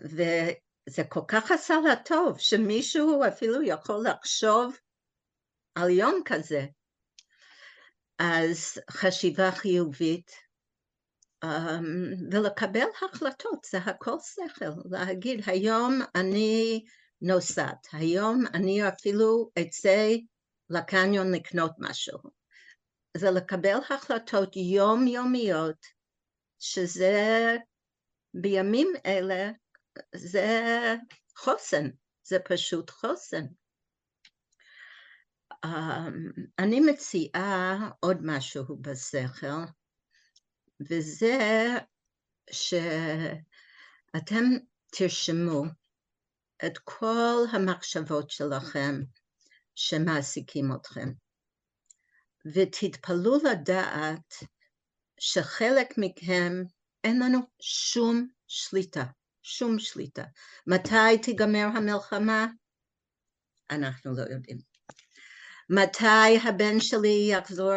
וזה 0.04 1.04
כל 1.08 1.20
כך 1.28 1.50
עשה 1.50 1.74
לה 1.84 1.96
טוב, 1.96 2.38
שמישהו 2.38 3.22
אפילו 3.28 3.62
יכול 3.62 4.06
לחשוב 4.08 4.76
על 5.74 5.90
יום 5.90 6.22
כזה. 6.24 6.66
אז 8.18 8.78
חשיבה 8.90 9.50
חיובית, 9.52 10.30
um, 11.44 11.48
ולקבל 12.32 12.86
החלטות, 13.02 13.66
זה 13.70 13.78
הכל 13.78 14.16
שכל, 14.20 14.64
להגיד 14.90 15.40
היום 15.46 16.00
אני 16.14 16.84
נוסעת. 17.20 17.86
היום 17.92 18.44
אני 18.54 18.88
אפילו 18.88 19.50
אצא 19.60 20.14
לקניון 20.70 21.32
לקנות 21.34 21.72
משהו. 21.78 22.18
זה 23.16 23.30
לקבל 23.30 23.78
החלטות 23.90 24.56
יומיומיות, 24.56 25.86
שזה 26.58 27.56
בימים 28.34 28.92
אלה, 29.06 29.50
זה 30.14 30.46
חוסן, 31.36 31.90
זה 32.22 32.38
פשוט 32.48 32.90
חוסן. 32.90 33.44
אמ, 35.64 36.30
אני 36.58 36.80
מציעה 36.80 37.90
עוד 38.00 38.16
משהו 38.22 38.76
בשכל, 38.80 39.64
וזה 40.90 41.38
שאתם 42.50 44.44
תרשמו 44.86 45.64
את 46.66 46.78
כל 46.78 47.44
המחשבות 47.52 48.30
שלכם 48.30 49.00
שמעסיקים 49.76 50.72
אתכם, 50.72 51.08
ותתפלאו 52.54 53.36
לדעת 53.50 54.34
שחלק 55.20 55.94
מכם 55.98 56.52
אין 57.04 57.22
לנו 57.22 57.38
שום 57.60 58.28
שליטה, 58.46 59.04
שום 59.42 59.78
שליטה. 59.78 60.24
מתי 60.66 61.18
תיגמר 61.22 61.66
המלחמה? 61.74 62.46
אנחנו 63.70 64.16
לא 64.16 64.22
יודעים. 64.22 64.58
מתי 65.70 66.38
הבן 66.48 66.80
שלי 66.80 67.28
יחזור 67.32 67.72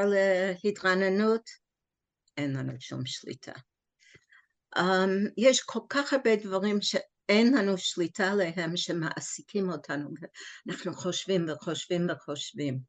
להתרעננות? 0.64 1.50
אין 2.38 2.54
לנו 2.54 2.74
שום 2.80 3.06
שליטה. 3.06 3.54
Um, 4.76 4.82
יש 5.38 5.62
כל 5.62 5.80
כך 5.90 6.14
הרבה 6.14 6.36
דברים 6.36 6.82
שאין 7.30 7.54
לנו 7.54 7.78
שליטה 7.78 8.32
עליהם 8.32 8.78
שמעסיקים 8.78 9.70
אותנו, 9.70 10.10
אנחנו 10.70 10.94
חושבים 10.94 11.46
וחושבים 11.50 12.08
וחושבים. 12.10 12.80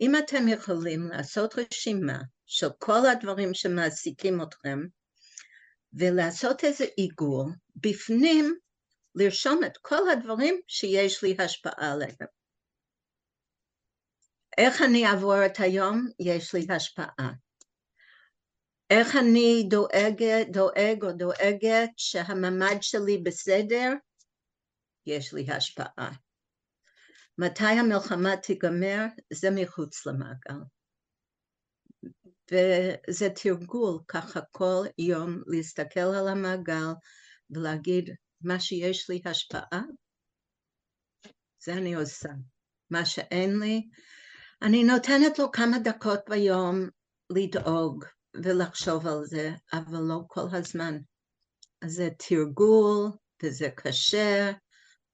אם 0.00 0.16
אתם 0.16 0.48
יכולים 0.48 1.08
לעשות 1.08 1.54
רשימה 1.58 2.18
של 2.46 2.68
כל 2.78 3.06
הדברים 3.06 3.54
שמעסיקים 3.54 4.42
אתכם, 4.42 4.78
ולעשות 5.92 6.64
איזה 6.64 6.84
עיגול, 6.96 7.46
בפנים 7.76 8.54
לרשום 9.14 9.64
את 9.66 9.76
כל 9.82 10.10
הדברים 10.10 10.60
שיש 10.68 11.24
לי 11.24 11.36
השפעה 11.38 11.92
עליהם. 11.92 12.28
איך 14.58 14.82
אני 14.82 15.06
אעבור 15.06 15.46
את 15.46 15.60
היום? 15.60 16.08
יש 16.18 16.54
לי 16.54 16.66
השפעה. 16.68 17.30
איך 18.90 19.16
אני 19.16 19.66
דואגת, 19.70 20.46
דואג 20.52 21.04
או 21.04 21.12
דואגת 21.12 21.90
שהממד 21.96 22.76
שלי 22.80 23.18
בסדר? 23.18 23.92
יש 25.06 25.34
לי 25.34 25.50
השפעה. 25.50 26.10
מתי 27.38 27.64
המלחמה 27.64 28.36
תיגמר? 28.36 29.04
זה 29.32 29.48
מחוץ 29.50 30.06
למעגל. 30.06 30.64
וזה 32.52 33.28
תרגול 33.42 33.98
ככה 34.08 34.40
כל 34.50 34.82
יום 34.98 35.42
להסתכל 35.46 36.00
על 36.00 36.28
המעגל 36.28 36.92
ולהגיד 37.50 38.10
מה 38.40 38.60
שיש 38.60 39.10
לי 39.10 39.22
השפעה, 39.24 39.82
זה 41.64 41.72
אני 41.72 41.94
עושה. 41.94 42.28
מה 42.90 43.06
שאין 43.06 43.58
לי, 43.58 43.88
אני 44.62 44.84
נותנת 44.84 45.38
לו 45.38 45.52
כמה 45.52 45.78
דקות 45.78 46.20
ביום 46.28 46.88
לדאוג 47.30 48.04
ולחשוב 48.34 49.06
על 49.06 49.24
זה, 49.24 49.50
אבל 49.72 50.00
לא 50.00 50.18
כל 50.26 50.46
הזמן. 50.52 50.98
אז 51.82 51.92
זה 51.92 52.08
תרגול 52.28 53.10
וזה 53.42 53.68
קשה, 53.76 54.52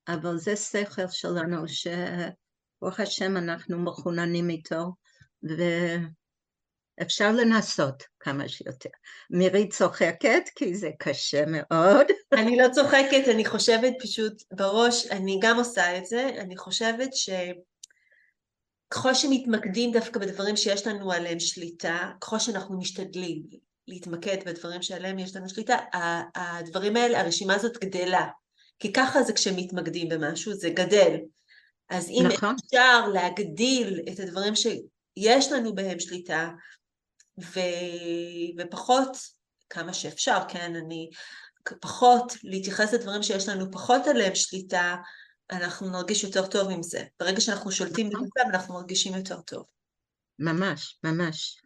אבל 0.09 0.39
זה 0.39 0.57
שכל 0.57 1.09
שלנו 1.09 1.63
שברוך 1.69 3.01
השם 3.01 3.37
אנחנו 3.37 3.79
מחוננים 3.79 4.51
איתו, 4.51 4.95
ואפשר 7.01 7.33
לנסות 7.33 8.03
כמה 8.21 8.49
שיותר. 8.49 8.91
מירי 9.31 9.69
צוחקת 9.69 10.43
כי 10.55 10.75
זה 10.75 10.91
קשה 10.99 11.45
מאוד. 11.47 12.07
אני 12.41 12.57
לא 12.57 12.69
צוחקת, 12.73 13.29
אני 13.31 13.45
חושבת 13.45 13.93
פשוט 14.03 14.43
בראש, 14.53 15.07
אני 15.07 15.39
גם 15.43 15.57
עושה 15.57 15.99
את 15.99 16.07
זה, 16.07 16.29
אני 16.39 16.57
חושבת 16.57 17.15
ש... 17.15 17.31
ככל 18.91 19.15
שמתמקדים 19.15 19.93
דווקא 19.93 20.21
בדברים 20.21 20.57
שיש 20.57 20.87
לנו 20.87 21.13
עליהם 21.13 21.41
שליטה, 21.41 22.11
ככל 22.21 22.39
שאנחנו 22.39 22.79
משתדלים 22.79 23.43
להתמקד 23.89 24.37
בדברים 24.47 24.83
שעליהם 24.83 25.19
יש 25.19 25.37
לנו 25.37 25.49
שליטה, 25.49 25.77
הדברים 26.35 26.97
האלה, 26.97 27.21
הרשימה 27.21 27.55
הזאת 27.55 27.79
גדלה. 27.79 28.27
כי 28.79 28.93
ככה 28.93 29.23
זה 29.23 29.33
כשמתמקדים 29.33 30.09
במשהו, 30.09 30.55
זה 30.55 30.71
גדל. 30.71 31.17
אז 31.89 32.09
אם 32.09 32.27
נכון. 32.27 32.57
אפשר 32.65 33.09
להגדיל 33.09 34.01
את 34.13 34.21
הדברים 34.21 34.55
שיש 34.57 35.53
לנו 35.53 35.75
בהם 35.75 36.01
שליטה, 36.01 36.51
ו... 37.41 37.61
ופחות, 38.59 39.17
כמה 39.71 39.93
שאפשר, 39.93 40.39
כן, 40.49 40.77
אני, 40.77 41.11
פחות 41.81 42.33
להתייחס 42.45 42.93
לדברים 42.93 43.23
שיש 43.23 43.49
לנו 43.49 43.71
פחות 43.73 44.07
עליהם 44.07 44.35
שליטה, 44.35 44.97
אנחנו 45.51 45.91
נרגיש 45.91 46.25
יותר 46.25 46.47
טוב 46.47 46.71
עם 46.71 46.83
זה. 46.83 47.05
ברגע 47.21 47.41
שאנחנו 47.41 47.73
שולטים 47.73 48.07
נכון. 48.07 48.21
במצב, 48.21 48.51
אנחנו 48.55 48.75
מרגישים 48.75 49.15
יותר 49.15 49.41
טוב. 49.41 49.65
ממש, 50.39 50.99
ממש. 51.05 51.61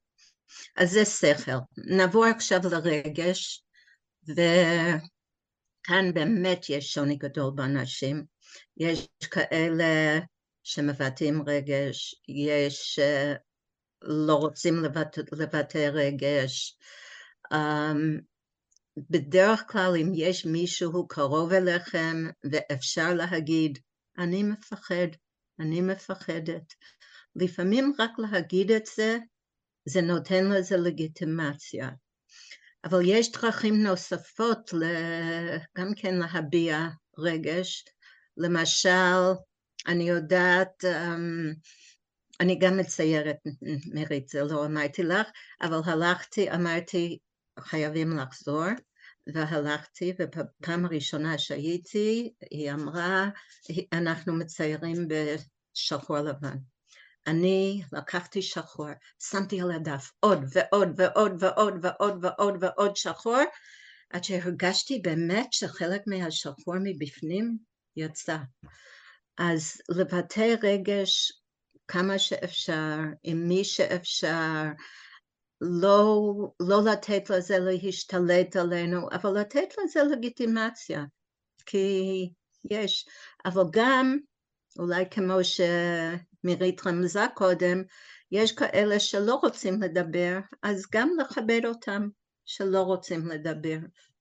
אז 0.76 0.90
זה 0.90 1.04
שכל. 1.04 1.52
נעבור 1.76 2.24
עכשיו 2.24 2.60
לרגש, 2.84 3.64
וכאן 4.28 6.14
באמת 6.14 6.70
יש 6.70 6.92
שוני 6.92 7.16
גדול 7.16 7.52
באנשים. 7.54 8.24
יש 8.76 9.08
כאלה 9.30 10.18
שמבטאים 10.62 11.42
רגש, 11.46 12.14
יש 12.28 12.98
אה, 12.98 13.34
לא 14.02 14.34
רוצים 14.34 14.84
לבטא, 14.84 15.20
לבטא 15.32 15.90
רגש. 15.92 16.78
Um, 17.54 18.20
בדרך 18.96 19.64
כלל 19.66 19.96
אם 19.96 20.12
יש 20.14 20.46
מישהו 20.46 21.08
קרוב 21.08 21.52
אליכם 21.52 22.16
ואפשר 22.50 23.14
להגיד, 23.14 23.78
אני 24.18 24.42
מפחד, 24.42 25.08
אני 25.60 25.80
מפחדת. 25.80 26.74
לפעמים 27.36 27.92
רק 27.98 28.10
להגיד 28.18 28.70
את 28.70 28.86
זה, 28.96 29.18
זה 29.84 30.00
נותן 30.00 30.44
לזה 30.44 30.76
לגיטימציה. 30.76 31.90
אבל 32.84 33.00
יש 33.04 33.32
דרכים 33.32 33.82
נוספות 33.82 34.70
גם 35.78 35.94
כן 35.96 36.14
להביע 36.14 36.88
רגש. 37.18 37.84
למשל, 38.36 39.32
אני 39.86 40.08
יודעת, 40.08 40.84
אמ, 40.84 41.52
אני 42.40 42.58
גם 42.58 42.76
מציירת, 42.76 43.36
מירית, 43.94 44.28
זה 44.28 44.42
לא 44.44 44.66
אמרתי 44.66 45.02
לך, 45.02 45.26
אבל 45.62 45.80
הלכתי, 45.84 46.50
אמרתי, 46.50 47.18
חייבים 47.60 48.16
לחזור, 48.16 48.64
והלכתי, 49.26 50.12
ובפעם 50.18 50.84
הראשונה 50.84 51.38
שהייתי, 51.38 52.32
היא 52.50 52.72
אמרה, 52.72 53.28
אנחנו 53.92 54.32
מציירים 54.32 55.08
בשחור 55.08 56.18
לבן. 56.18 56.56
אני 57.26 57.82
לקחתי 57.92 58.42
שחור, 58.42 58.88
שמתי 59.30 59.60
על 59.60 59.70
הדף 59.70 60.10
עוד 60.20 60.44
ועוד 60.52 60.88
ועוד 60.96 61.32
ועוד 61.42 61.84
ועוד 61.84 62.24
ועוד 62.24 62.64
ועוד 62.64 62.96
שחור, 62.96 63.42
עד 64.10 64.24
שהרגשתי 64.24 64.98
באמת 64.98 65.52
שחלק 65.52 66.02
מהשחור 66.06 66.74
מבפנים 66.82 67.58
יצא. 67.96 68.36
אז 69.38 69.80
לבטא 69.88 70.54
רגש 70.62 71.32
כמה 71.88 72.18
שאפשר, 72.18 72.96
עם 73.22 73.48
מי 73.48 73.64
שאפשר, 73.64 74.64
לא, 75.60 76.20
לא 76.60 76.82
לתת 76.84 77.30
לזה 77.30 77.58
להשתלט 77.58 78.56
עלינו, 78.56 79.08
אבל 79.12 79.40
לתת 79.40 79.68
לזה 79.78 80.02
לגיטימציה, 80.02 81.04
כי 81.66 82.30
יש, 82.70 83.08
אבל 83.44 83.62
גם, 83.70 84.18
אולי 84.78 85.04
כמו 85.10 85.38
שמירית 85.44 86.86
רמזה 86.86 87.26
קודם, 87.34 87.82
יש 88.32 88.52
כאלה 88.52 89.00
שלא 89.00 89.34
רוצים 89.34 89.82
לדבר, 89.82 90.38
אז 90.62 90.86
גם 90.92 91.10
לכבד 91.20 91.60
אותם 91.64 92.08
שלא 92.44 92.80
רוצים 92.80 93.26
לדבר. 93.26 93.78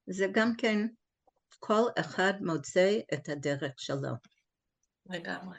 זה 0.07 0.27
גם 0.31 0.55
כן, 0.57 0.87
כל 1.59 1.83
אחד 1.99 2.33
מוצא 2.41 2.99
את 3.13 3.29
הדרך 3.29 3.71
שלו. 3.77 4.09
לגמרי. 5.09 5.57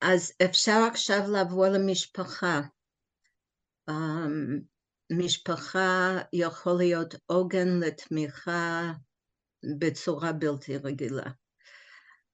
אז 0.00 0.32
אפשר 0.44 0.88
עכשיו 0.90 1.20
לעבור 1.30 1.66
למשפחה. 1.66 2.60
משפחה 5.12 6.18
יכול 6.32 6.74
להיות 6.78 7.14
עוגן 7.26 7.68
לתמיכה 7.80 8.92
בצורה 9.78 10.32
בלתי 10.32 10.76
רגילה. 10.76 11.30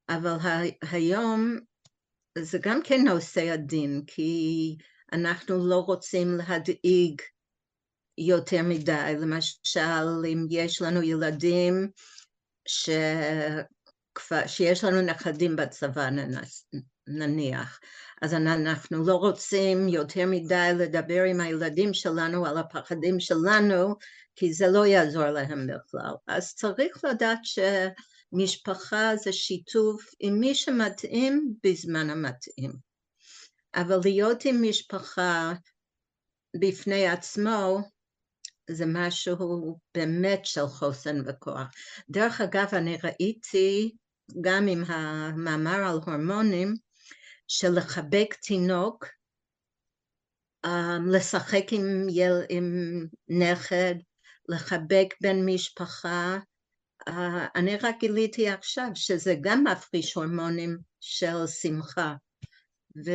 אבל 0.09 0.37
היום 0.83 1.59
זה 2.39 2.59
גם 2.63 2.81
כן 2.85 3.01
נושא 3.09 3.51
הדין, 3.51 4.03
כי 4.07 4.77
אנחנו 5.13 5.69
לא 5.69 5.77
רוצים 5.77 6.29
להדאיג 6.37 7.23
יותר 8.19 8.63
מדי. 8.63 9.15
למשל, 9.21 10.25
אם 10.27 10.47
יש 10.51 10.83
לנו 10.83 11.03
ילדים 11.03 11.91
שכל 12.69 14.47
שיש 14.47 14.85
לנו 14.85 15.01
נכדים 15.01 15.57
בצבא 15.57 16.09
נניח, 17.09 17.81
אז 18.23 18.35
אנחנו 18.35 19.07
לא 19.07 19.15
רוצים 19.15 19.89
יותר 19.89 20.27
מדי 20.27 20.71
לדבר 20.79 21.23
עם 21.23 21.41
הילדים 21.41 21.95
שלנו 21.95 22.47
על 22.47 22.59
הפחדים 22.59 23.21
שלנו, 23.21 23.95
כי 24.37 24.53
זה 24.53 24.69
לא 24.69 24.87
יעזור 24.87 25.27
להם 25.27 25.67
בכלל. 25.67 26.15
אז 26.27 26.55
צריך 26.55 27.05
לדעת 27.05 27.39
שמשפחה 27.43 29.17
זה 29.17 29.33
שיתוף 29.33 30.15
עם 30.21 30.41
מי 30.41 30.55
שמתאים 30.55 31.55
בזמן 31.65 32.11
המתאים. 32.11 32.73
אבל 33.75 34.01
להיות 34.05 34.45
עם 34.45 34.63
משפחה 34.69 35.53
בפני 36.61 37.09
עצמו 37.09 37.81
זה 38.71 38.85
משהו 38.87 39.79
באמת 39.95 40.41
של 40.45 40.67
חוסן 40.67 41.23
וכוח. 41.27 41.67
דרך 42.11 42.41
אגב, 42.41 42.69
אני 42.73 42.99
ראיתי 43.05 43.97
גם 44.41 44.67
עם 44.69 44.85
המאמר 44.85 45.89
על 45.89 45.99
הורמונים, 46.05 46.75
של 47.49 47.73
לחבק 47.73 48.35
תינוק, 48.35 49.07
um, 50.67 50.71
לשחק 51.13 51.65
עם, 51.71 52.07
יל, 52.09 52.33
עם 52.49 53.07
נכד, 53.29 53.95
לחבק 54.49 55.15
בן 55.21 55.45
משפחה. 55.45 56.39
Uh, 57.09 57.13
אני 57.55 57.77
רק 57.77 57.97
גיליתי 58.01 58.49
עכשיו 58.49 58.89
שזה 58.95 59.35
גם 59.41 59.65
מפריש 59.65 60.15
הורמונים 60.15 60.79
של 61.01 61.47
שמחה. 61.47 62.15
ו... 63.07 63.11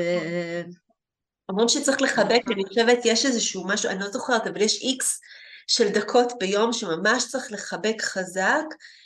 אומרים 1.49 1.69
שצריך 1.69 2.01
לחבק, 2.01 2.41
אני 2.51 2.63
חושבת 2.67 2.99
יש 3.05 3.25
איזשהו 3.25 3.67
משהו, 3.67 3.89
אני 3.89 3.99
לא 3.99 4.09
זוכרת, 4.09 4.47
אבל 4.47 4.61
יש 4.61 4.81
איקס 4.81 5.21
של 5.67 5.89
דקות 5.89 6.33
ביום 6.39 6.73
שממש 6.73 7.27
צריך 7.27 7.51
לחבק 7.51 8.01
חזק, 8.01 8.65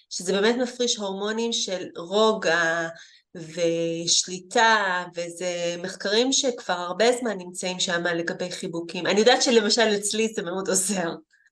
שזה 0.09 0.33
באמת 0.33 0.55
מפריש 0.55 0.95
הורמונים 0.97 1.53
של 1.53 1.87
רוגע 1.97 2.87
ושליטה, 3.38 5.04
וזה 5.15 5.76
מחקרים 5.84 6.34
שכבר 6.34 6.73
הרבה 6.73 7.06
זמן 7.19 7.38
נמצאים 7.38 7.80
שם 7.80 8.04
לגבי 8.04 8.52
חיבוקים. 8.52 9.08
אני 9.08 9.19
יודעת 9.19 9.41
שלמשל 9.41 9.95
אצלי 9.97 10.34
זה 10.36 10.41
מאוד 10.41 10.69
עוזר, 10.69 11.10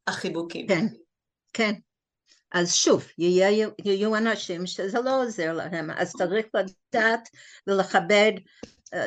החיבוקים. 0.08 0.67
כן, 0.67 0.86
כן. 1.54 1.74
אז 2.52 2.74
שוב, 2.74 3.08
יהיה, 3.17 3.67
יהיו 3.86 4.15
אנשים 4.15 4.65
שזה 4.65 5.00
לא 5.02 5.24
עוזר 5.24 5.54
להם, 5.54 5.91
אז 5.91 6.13
צריך 6.17 6.45
לדעת 6.54 7.30
ולכבד, 7.67 8.32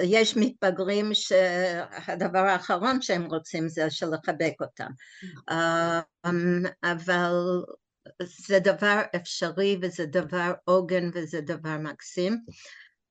יש 0.03 0.37
מתבגרים 0.37 1.11
שהדבר 1.15 2.39
האחרון 2.39 3.03
שהם 3.03 3.25
רוצים 3.25 3.69
זה 3.69 3.91
של 3.91 4.07
לחבק 4.07 4.53
אותם, 4.61 4.91
אה, 5.51 6.01
אבל 6.85 7.63
זה 8.23 8.59
דבר 8.61 9.01
אפשרי 9.17 9.79
וזה 9.83 10.07
דבר 10.07 10.53
עוגן 10.65 11.11
וזה 11.15 11.41
דבר 11.41 11.79
מקסים. 11.79 12.45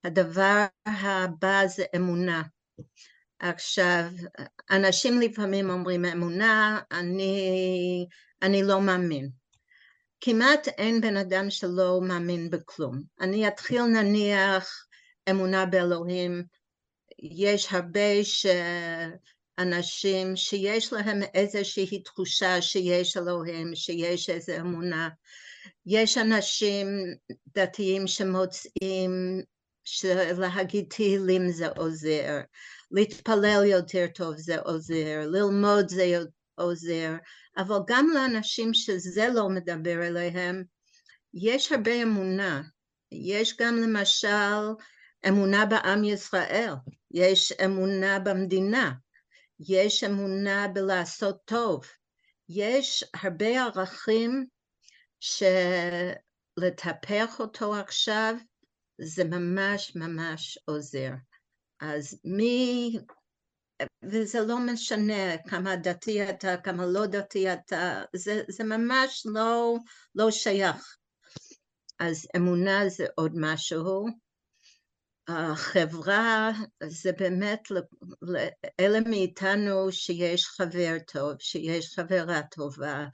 הדבר 0.03 0.65
הבא 0.85 1.67
זה 1.67 1.85
אמונה. 1.95 2.43
עכשיו, 3.39 4.03
אנשים 4.71 5.21
לפעמים 5.21 5.69
אומרים 5.69 6.05
אמונה, 6.05 6.79
אני, 6.91 8.07
אני 8.41 8.63
לא 8.63 8.81
מאמין. 8.81 9.29
כמעט 10.21 10.67
אין 10.67 11.01
בן 11.01 11.17
אדם 11.17 11.49
שלא 11.49 12.01
מאמין 12.01 12.49
בכלום. 12.49 13.01
אני 13.21 13.47
אתחיל 13.47 13.83
נניח 13.83 14.85
אמונה 15.29 15.65
באלוהים, 15.65 16.43
יש 17.19 17.73
הרבה 17.73 18.23
ש... 18.23 18.45
אנשים 19.59 20.35
שיש 20.35 20.93
להם 20.93 21.23
איזושהי 21.33 22.03
תחושה 22.03 22.61
שיש 22.61 23.17
אלוהים, 23.17 23.75
שיש 23.75 24.29
איזו 24.29 24.53
אמונה. 24.59 25.09
יש 25.85 26.17
אנשים 26.17 26.87
דתיים 27.47 28.07
שמוצאים 28.07 29.41
שלהגיד 29.83 30.85
תהילים 30.89 31.51
זה 31.51 31.67
עוזר, 31.67 32.39
להתפלל 32.91 33.63
יותר 33.65 34.05
טוב 34.15 34.37
זה 34.37 34.59
עוזר, 34.59 35.21
ללמוד 35.27 35.89
זה 35.89 36.19
עוזר, 36.55 37.15
אבל 37.57 37.77
גם 37.87 38.07
לאנשים 38.13 38.73
שזה 38.73 39.27
לא 39.33 39.49
מדבר 39.49 40.07
אליהם, 40.07 40.63
יש 41.33 41.71
הרבה 41.71 42.03
אמונה. 42.03 42.61
יש 43.11 43.57
גם 43.57 43.75
למשל 43.75 44.73
אמונה 45.27 45.65
בעם 45.65 46.03
ישראל, 46.03 46.73
יש 47.11 47.51
אמונה 47.51 48.19
במדינה, 48.19 48.91
יש 49.59 50.03
אמונה 50.03 50.67
בלעשות 50.73 51.37
טוב, 51.45 51.85
יש 52.49 53.03
הרבה 53.13 53.63
ערכים 53.63 54.47
שלטפח 56.59 57.39
אותו 57.39 57.75
עכשיו 57.75 58.35
זה 59.01 59.23
ממש 59.23 59.95
ממש 59.95 60.59
עוזר. 60.65 61.11
אז 61.79 62.19
מי, 62.23 62.97
וזה 64.03 64.39
לא 64.41 64.59
משנה 64.59 65.37
כמה 65.37 65.75
דתי 65.75 66.29
אתה, 66.29 66.57
כמה 66.57 66.85
לא 66.85 67.05
דתי 67.05 67.53
אתה, 67.53 68.03
זה, 68.15 68.41
זה 68.49 68.63
ממש 68.63 69.25
לא, 69.25 69.75
לא 70.15 70.31
שייך. 70.31 70.97
אז 71.99 72.27
אמונה 72.35 72.89
זה 72.89 73.05
עוד 73.15 73.31
משהו. 73.35 74.05
החברה 75.27 76.51
זה 76.83 77.11
באמת 77.11 77.59
אלה 78.79 78.99
מאיתנו 78.99 79.91
שיש 79.91 80.45
חבר 80.45 80.97
טוב, 81.13 81.33
שיש 81.39 81.95
חברה 81.95 82.41
טובה. 82.51 83.05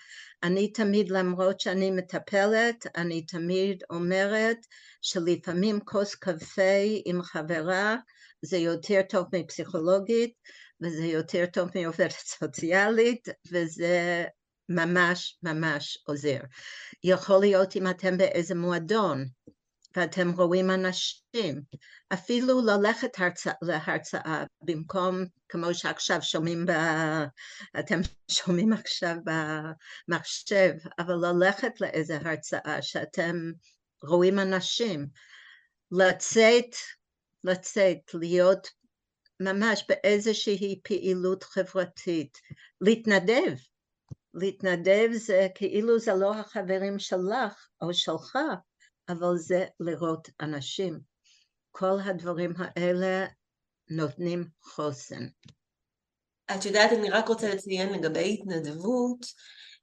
אני 0.43 0.71
תמיד, 0.71 1.09
למרות 1.09 1.59
שאני 1.59 1.91
מטפלת, 1.91 2.85
אני 2.97 3.25
תמיד 3.25 3.83
אומרת 3.89 4.57
שלפעמים 5.01 5.79
כוס 5.79 6.15
קפה 6.15 6.81
עם 7.05 7.21
חברה 7.21 7.95
זה 8.41 8.57
יותר 8.57 9.01
טוב 9.09 9.25
מפסיכולוגית 9.33 10.33
וזה 10.81 11.05
יותר 11.05 11.45
טוב 11.53 11.69
מעובדת 11.75 12.11
סוציאלית 12.39 13.27
וזה 13.51 14.25
ממש 14.69 15.39
ממש 15.43 16.03
עוזר. 16.07 16.39
יכול 17.03 17.39
להיות 17.39 17.75
אם 17.75 17.87
אתם 17.89 18.17
באיזה 18.17 18.55
מועדון 18.55 19.25
ואתם 19.95 20.31
רואים 20.31 20.71
אנשים, 20.71 21.61
אפילו 22.13 22.61
ללכת 22.61 23.19
הרצא, 23.19 23.51
להרצאה 23.61 24.43
במקום 24.61 25.25
כמו 25.49 25.73
שעכשיו 25.73 26.21
שומעים, 26.21 26.65
ב... 26.65 26.71
אתם 27.79 27.99
שומעים 28.31 28.73
עכשיו 28.73 29.15
במחשב, 29.25 30.73
אבל 30.99 31.15
ללכת 31.15 31.81
לאיזה 31.81 32.17
הרצאה 32.17 32.81
שאתם 32.81 33.35
רואים 34.03 34.39
אנשים, 34.39 35.07
לצאת, 35.91 36.75
לצאת, 37.43 38.13
להיות 38.13 38.67
ממש 39.39 39.85
באיזושהי 39.89 40.79
פעילות 40.83 41.43
חברתית, 41.43 42.37
להתנדב, 42.81 43.55
להתנדב 44.33 45.09
זה 45.11 45.47
כאילו 45.55 45.99
זה 45.99 46.13
לא 46.13 46.33
החברים 46.35 46.99
שלך 46.99 47.67
או 47.81 47.93
שלך, 47.93 48.37
אבל 49.09 49.37
זה 49.37 49.65
לראות 49.79 50.29
אנשים. 50.41 50.99
כל 51.71 51.99
הדברים 52.05 52.53
האלה 52.57 53.25
נותנים 53.89 54.47
חוסן. 54.61 55.27
את 56.55 56.65
יודעת, 56.65 56.91
אני 56.91 57.09
רק 57.09 57.27
רוצה 57.27 57.55
לציין 57.55 57.93
לגבי 57.93 58.33
התנדבות, 58.33 59.25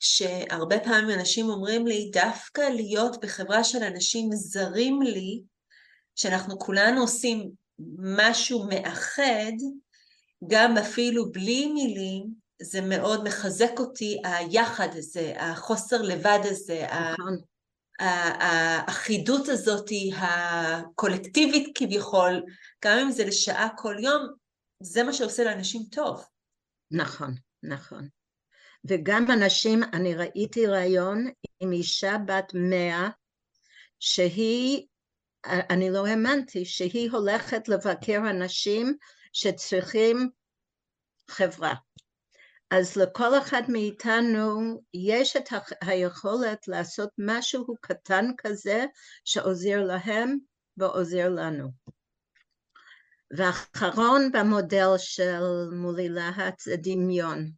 שהרבה 0.01 0.81
פעמים 0.81 1.19
אנשים 1.19 1.47
אומרים 1.47 1.87
לי, 1.87 2.11
דווקא 2.13 2.61
להיות 2.61 3.25
בחברה 3.25 3.65
של 3.65 3.83
אנשים 3.83 4.29
זרים 4.33 5.03
לי, 5.03 5.43
שאנחנו 6.15 6.59
כולנו 6.59 7.01
עושים 7.01 7.51
משהו 7.99 8.69
מאחד, 8.69 9.53
גם 10.49 10.79
אפילו 10.79 11.33
בלי 11.33 11.67
מילים, 11.67 12.27
זה 12.63 12.81
מאוד 12.81 13.25
מחזק 13.25 13.73
אותי, 13.79 14.21
היחד 14.25 14.89
הזה, 14.93 15.33
החוסר 15.37 16.03
לבד 16.03 16.41
הזה, 16.45 16.87
נכון. 17.13 17.50
האחידות 18.01 19.49
הזאת, 19.49 19.91
הקולקטיבית 20.17 21.73
כביכול, 21.75 22.43
גם 22.85 22.99
אם 22.99 23.11
זה 23.11 23.25
לשעה 23.25 23.69
כל 23.77 23.97
יום, 23.99 24.27
זה 24.83 25.03
מה 25.03 25.13
שעושה 25.13 25.45
לאנשים 25.45 25.83
טוב. 25.93 26.25
נכון, 26.91 27.35
נכון. 27.63 28.09
וגם 28.85 29.27
אנשים, 29.31 29.83
אני 29.93 30.15
ראיתי 30.15 30.67
ראיון 30.67 31.27
עם 31.61 31.73
אישה 31.73 32.17
בת 32.27 32.53
מאה, 32.55 33.09
שהיא, 34.01 34.87
אני 35.45 35.91
לא 35.91 36.07
האמנתי, 36.07 36.65
שהיא 36.65 37.11
הולכת 37.11 37.69
לבקר 37.69 38.21
אנשים 38.31 38.97
שצריכים 39.33 40.31
חברה. 41.29 41.75
אז 42.71 42.97
לכל 42.97 43.39
אחד 43.39 43.63
מאיתנו 43.69 44.81
יש 44.95 45.37
את 45.37 45.49
היכולת 45.81 46.69
לעשות 46.69 47.11
משהו 47.19 47.77
קטן 47.81 48.27
כזה 48.39 48.85
שעוזר 49.25 49.85
להם 49.85 50.39
ועוזר 50.77 51.29
לנו. 51.29 51.69
ואחרון 53.37 54.33
במודל 54.33 54.89
של 54.99 55.43
מולי 55.73 56.09
להט 56.09 56.61
זה 56.61 56.77
דמיון. 56.77 57.51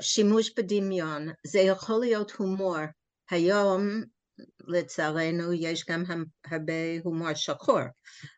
שימוש 0.00 0.50
בדמיון, 0.56 1.28
זה 1.46 1.58
יכול 1.58 2.00
להיות 2.00 2.30
הומור. 2.30 2.76
היום 3.30 4.02
לצערנו 4.60 5.52
יש 5.52 5.84
גם 5.88 6.04
הרבה 6.46 6.72
הומור 7.02 7.34
שחור, 7.34 7.80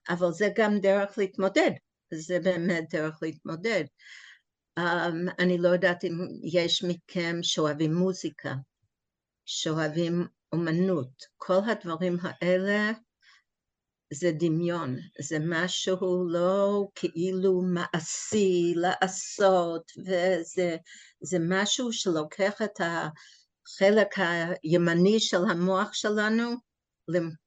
אבל 0.08 0.32
זה 0.32 0.48
גם 0.56 0.78
דרך 0.78 1.18
להתמודד, 1.18 1.70
זה 2.14 2.40
באמת 2.40 2.84
דרך 2.90 3.18
להתמודד. 3.22 3.84
Um, 4.78 5.30
אני 5.38 5.58
לא 5.58 5.68
יודעת 5.68 6.04
אם 6.04 6.12
יש 6.42 6.84
מכם 6.84 7.38
שאוהבים 7.42 7.94
מוזיקה, 7.94 8.54
שאוהבים 9.44 10.26
אומנות, 10.52 11.24
כל 11.36 11.58
הדברים 11.70 12.16
האלה 12.22 12.92
זה 14.12 14.30
דמיון, 14.38 14.96
זה 15.20 15.38
משהו 15.40 16.28
לא 16.28 16.88
כאילו 16.94 17.62
מעשי 17.62 18.74
לעשות, 18.76 19.92
וזה 19.98 21.38
משהו 21.40 21.92
שלוקח 21.92 22.62
את 22.62 22.80
החלק 22.80 24.14
הימני 24.62 25.20
של 25.20 25.44
המוח 25.50 25.92
שלנו 25.92 26.50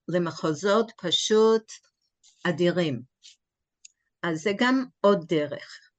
למחוזות 0.08 0.92
פשוט 0.98 1.72
אדירים. 2.44 3.02
אז 4.24 4.42
זה 4.42 4.52
גם 4.58 4.86
עוד 5.02 5.26
דרך. 5.28 5.91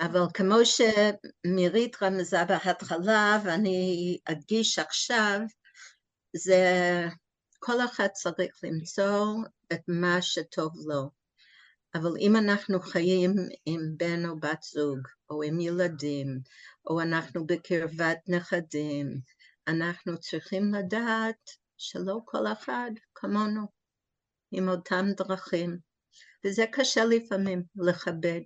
אבל 0.00 0.20
כמו 0.34 0.56
שמירית 0.64 2.02
רמזה 2.02 2.44
בהתחלה 2.44 3.38
ואני 3.44 4.18
אדגיש 4.24 4.78
עכשיו, 4.78 5.40
זה 6.36 6.62
כל 7.58 7.84
אחד 7.84 8.06
צריך 8.12 8.54
למצוא 8.62 9.34
את 9.72 9.80
מה 9.88 10.22
שטוב 10.22 10.72
לו. 10.86 11.10
אבל 11.94 12.10
אם 12.20 12.36
אנחנו 12.36 12.80
חיים 12.80 13.34
עם 13.66 13.80
בן 13.96 14.26
או 14.26 14.40
בת 14.40 14.62
זוג, 14.62 14.98
או 15.30 15.42
עם 15.42 15.60
ילדים, 15.60 16.40
או 16.86 17.00
אנחנו 17.00 17.46
בקרבת 17.46 18.18
נכדים, 18.28 19.20
אנחנו 19.68 20.18
צריכים 20.18 20.74
לדעת 20.74 21.50
שלא 21.76 22.18
כל 22.24 22.46
אחד 22.46 22.90
כמונו, 23.14 23.62
עם 24.52 24.68
אותם 24.68 25.06
דרכים. 25.16 25.78
וזה 26.46 26.64
קשה 26.72 27.04
לפעמים 27.04 27.62
לכבד. 27.76 28.40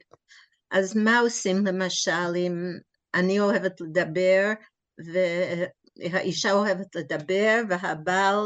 אז 0.75 0.97
מה 0.97 1.19
עושים 1.19 1.67
למשל 1.67 2.37
אם 2.37 2.55
אני 3.15 3.41
אוהבת 3.41 3.81
לדבר 3.81 4.53
והאישה 5.99 6.53
אוהבת 6.53 6.97
לדבר 6.97 7.63
והבעל 7.69 8.37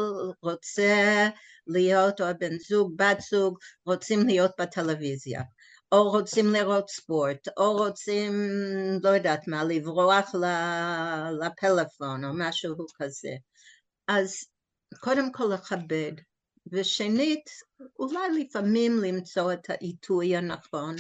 רוצה 0.42 1.28
להיות, 1.66 2.20
או 2.20 2.26
הבן 2.26 2.58
זוג, 2.68 2.92
בת 2.96 3.20
זוג, 3.30 3.58
רוצים 3.86 4.26
להיות 4.26 4.50
בטלוויזיה, 4.60 5.42
או 5.92 6.10
רוצים 6.10 6.52
לראות 6.52 6.90
ספורט, 6.90 7.48
או 7.56 7.76
רוצים, 7.76 8.32
לא 9.02 9.08
יודעת 9.08 9.48
מה, 9.48 9.64
לברוח 9.64 10.34
לפלאפון 11.40 12.24
או 12.24 12.30
משהו 12.34 12.76
כזה. 13.02 13.32
אז 14.08 14.36
קודם 15.00 15.32
כל 15.32 15.44
לכבד, 15.54 16.12
ושנית, 16.72 17.50
אולי 17.98 18.44
לפעמים 18.44 18.98
למצוא 18.98 19.52
את 19.52 19.70
העיתוי 19.70 20.36
הנכון, 20.36 20.96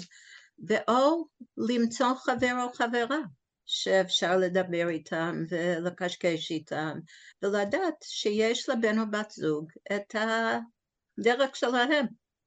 ואו 0.66 1.28
למצוא 1.56 2.14
חבר 2.14 2.52
או 2.62 2.72
חברה 2.72 3.18
שאפשר 3.66 4.36
לדבר 4.36 4.88
איתם 4.88 5.44
ולקשקש 5.48 6.50
איתם, 6.50 6.98
ולדעת 7.42 7.94
שיש 8.02 8.68
לבן 8.68 8.98
או 8.98 9.10
בת 9.10 9.30
זוג 9.30 9.70
את 9.92 10.14
הדרך 10.14 11.56
שלהם, 11.56 12.06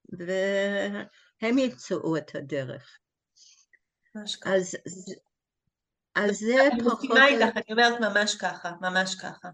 והם 0.10 1.58
ימצאו 1.58 2.18
את 2.18 2.36
הדרך. 2.36 2.98
אז, 4.46 4.76
אז 6.16 6.38
זה 6.38 6.56
פחות... 6.70 6.82
אני 6.82 6.88
מסכימה 6.88 7.28
איתך, 7.28 7.58
אני 7.58 7.66
אומרת 7.72 8.00
ממש 8.00 8.36
ככה, 8.36 8.72
ממש 8.82 9.16
ככה. 9.16 9.50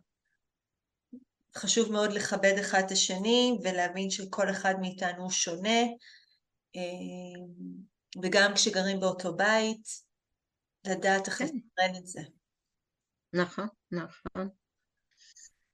חשוב 1.56 1.91
מאוד 1.91 2.13
לכבד 2.13 2.56
אחד 2.60 2.82
את 2.86 2.91
השני 2.91 3.60
ולהבין 3.63 4.10
שכל 4.10 4.50
אחד 4.50 4.74
מאיתנו 4.82 5.24
הוא 5.24 5.32
שונה. 5.32 5.80
וגם 8.24 8.52
כשגרים 8.56 9.00
באותו 9.00 9.36
בית, 9.36 9.88
לדעת 10.88 11.28
איך 11.28 11.38
כן. 11.38 11.46
לתכנן 11.46 12.00
את 12.00 12.08
זה. 12.08 12.22
נכון, 13.34 13.67
נכון. 13.91 14.50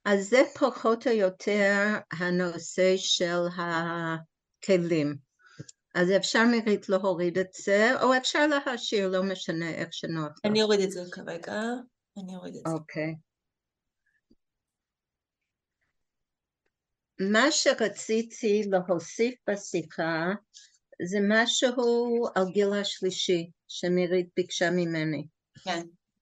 אז 0.05 0.29
זה 0.29 0.41
פחות 0.59 1.07
או 1.07 1.11
יותר 1.11 1.99
הנושא 2.11 2.93
של 2.97 3.41
הכלים. 3.57 5.15
אז 5.95 6.11
אפשר 6.17 6.43
מרית 6.51 6.89
להוריד 6.89 7.37
את 7.37 7.53
זה, 7.53 8.01
או 8.01 8.17
אפשר 8.17 8.47
להשאיר, 8.47 9.07
לא 9.09 9.23
משנה 9.23 9.69
איך 9.69 9.93
שנוח. 9.93 10.31
אני 10.45 10.63
אוריד 10.63 10.79
את 10.79 10.91
זה 10.91 11.01
כרגע, 11.11 11.61
אני 12.17 12.35
אוריד 12.35 12.55
את 12.55 12.61
זה. 12.65 12.71
אוקיי. 12.71 13.15
מה 17.19 17.51
שרציתי 17.51 18.63
להוסיף 18.71 19.35
בשיחה 19.49 20.33
זה 21.05 21.17
משהו 21.29 22.25
על 22.35 22.45
גיל 22.51 22.73
השלישי 22.73 23.49
שמירית 23.67 24.27
ביקשה 24.35 24.69
ממני. 24.71 25.25
כן. 25.63 25.81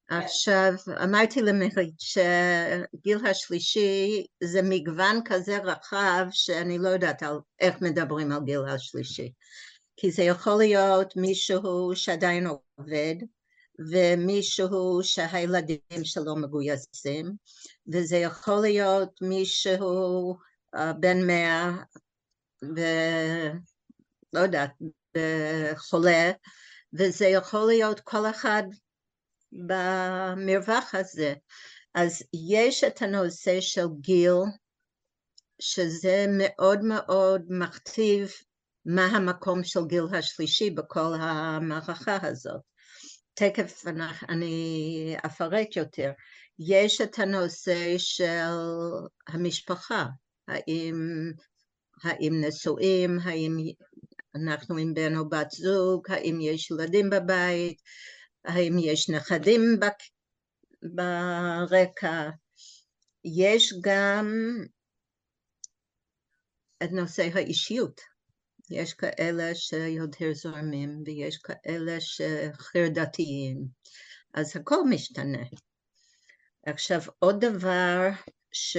עכשיו, 0.10 0.74
אמרתי 1.04 1.41
למירית 1.41 2.00
שגיל 2.00 3.26
השלישי 3.26 4.26
זה 4.44 4.62
מגוון 4.62 5.20
כזה 5.26 5.58
רחב 5.58 6.26
שאני 6.32 6.78
לא 6.78 6.89
יודעת 6.89 7.24
על 7.24 7.39
איך 7.60 7.82
מדברים 7.82 8.32
על 8.32 8.39
גיל 8.46 8.62
השלישי. 8.67 9.32
כי 9.98 10.12
זה 10.12 10.24
יכול 10.24 10.58
להיות 10.58 11.15
מישהו 11.15 11.96
שעדיין 11.96 12.48
עובד, 12.48 13.15
ומישהו 13.91 15.00
שהילדים 15.04 16.04
שלו 16.04 16.36
מגויסים, 16.36 17.32
וזה 17.94 18.17
יכול 18.17 18.62
להיות 18.62 19.22
מישהו 19.22 20.36
uh, 20.76 20.80
בן 21.00 21.28
מאה, 21.28 21.72
לא 24.34 24.39
יודעת, 24.39 24.72
חולה, 25.78 26.32
וזה 26.94 27.26
יכול 27.26 27.67
להיות 27.67 28.00
כל 28.00 28.30
אחד 28.30 28.63
במרווח 29.52 30.96
הזה. 30.96 31.34
אז 31.94 32.24
יש 32.52 32.84
את 32.84 33.02
הנושא 33.02 33.62
של 33.62 33.86
גיל, 34.02 34.34
שזה 35.62 36.26
מאוד 36.30 36.84
מאוד 36.84 37.41
מכתיב 37.50 38.32
מה 38.86 39.06
המקום 39.06 39.63
של 39.63 39.86
גיל 39.88 40.04
השלישי 40.12 40.70
בכל 40.70 41.13
המערכה 41.20 42.17
הזאת. 42.22 42.62
תכף 43.34 43.84
אני 44.30 45.15
אפרט 45.26 45.76
יותר. 45.76 46.12
יש 46.60 47.02
את 47.02 47.20
הנושא 47.20 47.94
של 47.98 48.48
המשפחה, 49.28 50.06
האם, 50.48 50.96
האם 52.04 52.34
נשואים, 52.48 53.20
האם 53.24 53.58
אנחנו 54.36 54.78
עם 54.78 54.94
בן 54.94 55.17
או 55.17 55.30
בת 55.30 55.52
זוג, 55.52 56.12
האם 56.12 56.39
יש 56.41 56.72
ילדים 56.72 57.10
בבית, 57.10 57.82
האם 58.46 58.78
יש 58.80 59.10
נכדים 59.10 59.62
ברקע. 60.84 62.30
יש 63.26 63.74
גם 63.82 64.28
את 66.84 66.91
נושא 66.91 67.30
האישיות. 67.34 68.02
יש 68.70 68.94
כאלה 68.94 69.56
שיותר 69.56 70.34
זורמים 70.34 71.04
ויש 71.06 71.38
כאלה 71.38 71.98
שחרדתיים, 72.00 73.65
אז 74.34 74.58
הכל 74.58 74.84
משתנה. 74.89 75.44
עכשיו 76.65 77.02
עוד 77.20 77.46
דבר 77.46 78.10
ש... 78.52 78.78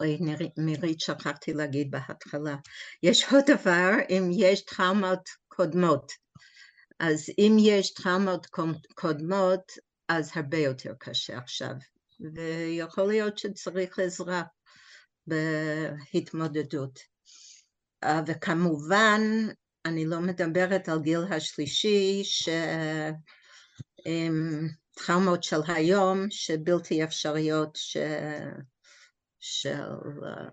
אוי, 0.00 0.18
מירית, 0.56 1.00
שכחתי 1.00 1.52
להגיד 1.52 1.90
בהתחלה. 1.90 2.56
יש 3.02 3.32
עוד 3.32 3.44
דבר, 3.46 3.90
אם 4.10 4.30
יש 4.32 4.64
טראומות 4.64 5.28
קודמות. 5.48 6.12
אז 6.98 7.26
אם 7.38 7.56
יש 7.60 7.94
טראומות 7.94 8.46
קודמות, 8.94 9.72
אז 10.08 10.30
הרבה 10.34 10.58
יותר 10.58 10.92
קשה 10.98 11.38
עכשיו. 11.38 11.72
ויכול 12.34 13.08
להיות 13.08 13.38
שצריך 13.38 13.98
עזרה 13.98 14.42
בהתמודדות. 15.26 16.98
אה, 18.04 18.20
וכמובן, 18.26 19.20
אני 19.84 20.06
לא 20.06 20.20
מדברת 20.20 20.88
על 20.88 21.00
גיל 21.00 21.20
השלישי, 21.30 22.22
שטראומות 24.94 25.42
של 25.42 25.60
היום, 25.68 26.26
שבלתי 26.30 27.04
אפשריות, 27.04 27.76
ש... 27.76 27.96
של 29.40 29.90
אה, 30.24 30.48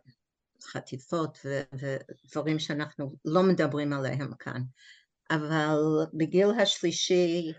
חטיפות 0.63 1.37
ודברים 1.73 2.59
שאנחנו 2.59 3.15
לא 3.25 3.43
מדברים 3.43 3.93
עליהם 3.93 4.35
כאן. 4.39 4.61
אבל 5.31 5.77
בגיל 6.13 6.47
השלישי 6.61 7.53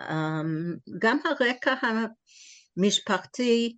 אמ, 0.00 0.76
גם 0.98 1.18
הרקע 1.24 1.74
המשפחתי, 2.76 3.76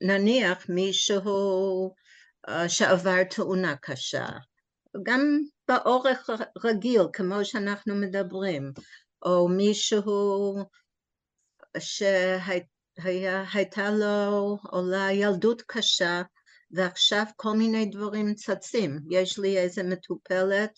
נניח 0.00 0.68
מישהו 0.68 1.94
אה, 2.48 2.68
שעבר 2.68 3.24
תאונה 3.24 3.76
קשה, 3.76 4.26
גם 5.02 5.20
באורך 5.68 6.30
רגיל 6.64 7.02
כמו 7.12 7.44
שאנחנו 7.44 7.94
מדברים, 7.94 8.72
או 9.24 9.48
מישהו 9.48 10.56
שהייתה 11.78 12.79
היה, 13.02 13.44
הייתה 13.54 13.90
לו 13.90 14.58
אולי 14.72 15.12
ילדות 15.12 15.62
קשה, 15.66 16.22
ועכשיו 16.70 17.24
כל 17.36 17.52
מיני 17.56 17.86
דברים 17.86 18.34
צצים. 18.34 18.98
יש 19.10 19.38
לי 19.38 19.58
איזה 19.58 19.82
מטופלת 19.82 20.70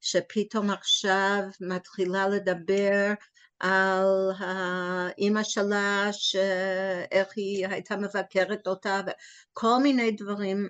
שפתאום 0.00 0.70
עכשיו 0.70 1.42
מתחילה 1.60 2.28
לדבר 2.28 3.12
על 3.60 4.30
האימא 4.38 5.42
שלה, 5.42 6.08
שאיך 6.12 7.28
היא 7.36 7.66
הייתה 7.66 7.96
מבקרת 7.96 8.66
אותה, 8.66 9.00
וכל 9.06 9.78
מיני 9.82 10.10
דברים, 10.10 10.68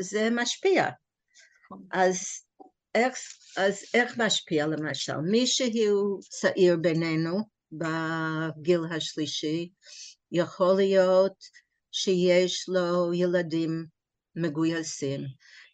זה 0.00 0.28
משפיע. 0.32 0.88
אז 1.92 2.20
איך, 2.94 3.14
אז 3.56 3.82
איך 3.94 4.18
משפיע 4.18 4.66
למשל? 4.66 5.16
מי 5.16 5.46
שהוא 5.46 6.20
צעיר 6.22 6.76
בינינו 6.76 7.53
בגיל 7.78 8.80
השלישי, 8.90 9.70
יכול 10.32 10.74
להיות 10.76 11.44
שיש 11.92 12.68
לו 12.68 13.14
ילדים 13.14 13.86
מגויסים, 14.36 15.20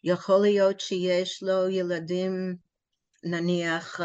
יכול 0.03 0.41
להיות 0.41 0.79
שיש 0.79 1.43
לו 1.43 1.69
ילדים 1.69 2.55
נניח 3.23 3.99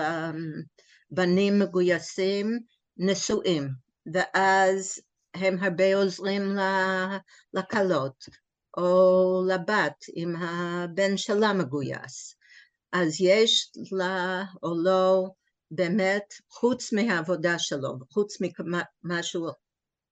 בנים 1.11 1.59
מגויסים 1.59 2.59
נשואים, 2.97 3.69
ואז 4.13 5.01
הם 5.35 5.57
הרבה 5.61 5.97
עוזרים 5.97 6.57
לכלות, 7.55 8.25
או 8.77 9.43
לבת 9.49 10.05
אם 10.17 10.37
הבן 10.37 11.17
שלה 11.17 11.53
מגויס. 11.53 12.37
אז 12.93 13.21
יש 13.21 13.71
לה 13.93 14.45
או 14.63 14.75
לא 14.85 15.27
באמת, 15.71 16.35
חוץ 16.51 16.93
מהעבודה 16.93 17.59
שלו, 17.59 17.99
חוץ 18.11 18.37
ממה 18.41 19.23
שהוא 19.23 19.51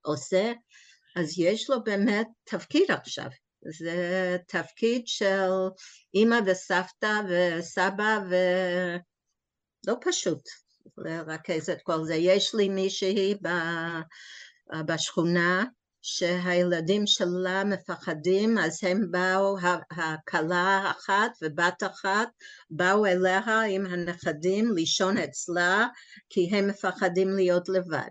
עושה, 0.02 0.52
אז 1.16 1.38
יש 1.38 1.70
לו 1.70 1.84
באמת 1.84 2.28
תפקיד 2.44 2.90
עכשיו. 2.90 3.28
זה 3.80 4.36
תפקיד 4.48 5.02
של 5.06 5.50
אימא 6.14 6.38
וסבתא 6.46 7.20
וסבא 7.28 8.18
ולא 8.28 9.94
פשוט. 10.00 10.48
לרכז 10.98 11.70
את 11.70 11.82
כל 11.82 12.04
זה. 12.04 12.14
יש 12.14 12.54
לי 12.54 12.68
מישהי 12.68 13.34
בשכונה 14.86 15.64
שהילדים 16.06 17.06
שלה 17.06 17.64
מפחדים, 17.64 18.58
אז 18.58 18.78
הם 18.82 19.10
באו, 19.10 19.56
הכלה 19.90 20.90
אחת 20.90 21.30
ובת 21.42 21.82
אחת 21.82 22.28
באו 22.70 23.06
אליה 23.06 23.40
עם 23.68 23.86
הנכדים 23.86 24.74
לישון 24.74 25.18
אצלה, 25.18 25.86
כי 26.30 26.50
הם 26.52 26.68
מפחדים 26.68 27.36
להיות 27.36 27.68
לבד. 27.68 28.10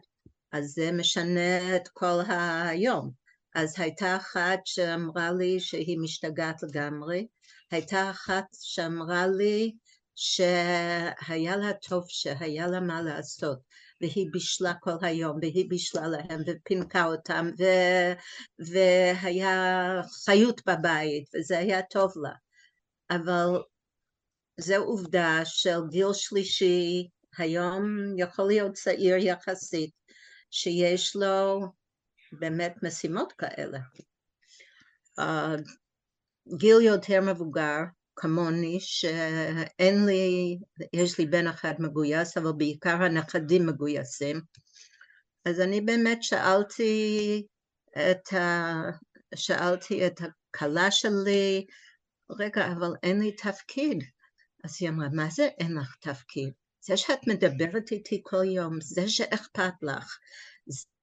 אז 0.51 0.65
זה 0.65 0.91
משנה 0.91 1.75
את 1.75 1.87
כל 1.87 2.19
היום. 2.63 3.11
אז 3.55 3.79
הייתה 3.79 4.15
אחת 4.15 4.59
שאמרה 4.65 5.31
לי 5.31 5.59
שהיא 5.59 5.99
משתגעת 5.99 6.63
לגמרי, 6.63 7.27
הייתה 7.71 8.11
אחת 8.11 8.45
שאמרה 8.61 9.27
לי 9.27 9.75
שהיה 10.15 11.55
לה 11.57 11.73
טוב, 11.73 12.05
שהיה 12.07 12.67
לה 12.67 12.79
מה 12.79 13.01
לעשות, 13.01 13.59
והיא 14.03 14.27
בישלה 14.31 14.73
כל 14.73 14.95
היום, 15.01 15.37
והיא 15.41 15.69
בישלה 15.69 16.07
להם, 16.07 16.41
ופינקה 16.47 17.05
אותם, 17.05 17.49
ו... 17.59 17.63
והיה 18.59 20.01
חיות 20.25 20.61
בבית, 20.65 21.29
וזה 21.35 21.57
היה 21.57 21.81
טוב 21.81 22.13
לה. 22.15 22.33
אבל 23.09 23.61
זו 24.59 24.75
עובדה 24.75 25.39
של 25.45 25.79
גיל 25.89 26.13
שלישי, 26.13 27.07
היום 27.37 27.83
יכול 28.17 28.47
להיות 28.47 28.73
צעיר 28.73 29.15
יחסית, 29.15 29.91
שיש 30.51 31.15
לו 31.15 31.61
באמת 32.31 32.75
משימות 32.83 33.33
כאלה. 33.33 33.79
Uh, 35.19 35.23
גיל 36.57 36.81
יותר 36.81 37.21
מבוגר, 37.21 37.79
כמוני, 38.15 38.79
שאין 38.79 40.05
לי, 40.05 40.57
יש 40.93 41.19
לי 41.19 41.25
בן 41.25 41.47
אחד 41.47 41.73
מגויס, 41.79 42.37
אבל 42.37 42.51
בעיקר 42.57 43.03
הנכדים 43.03 43.65
מגויסים. 43.65 44.41
אז 45.45 45.59
אני 45.59 45.81
באמת 45.81 46.23
שאלתי 46.23 47.43
את, 48.11 48.33
ה... 48.33 48.73
שאלתי 49.35 50.07
את 50.07 50.21
הכלה 50.21 50.91
שלי, 50.91 51.65
רגע, 52.31 52.67
אבל 52.67 52.93
אין 53.03 53.19
לי 53.19 53.31
תפקיד. 53.31 54.03
אז 54.63 54.77
היא 54.79 54.89
אמרה, 54.89 55.07
מה 55.09 55.29
זה 55.29 55.49
אין 55.59 55.77
לך 55.77 55.95
תפקיד? 55.99 56.51
זה 56.81 56.97
שאת 56.97 57.27
מדברת 57.27 57.91
איתי 57.91 58.21
כל 58.23 58.43
יום, 58.45 58.81
זה 58.81 59.09
שאכפת 59.09 59.73
לך, 59.81 60.17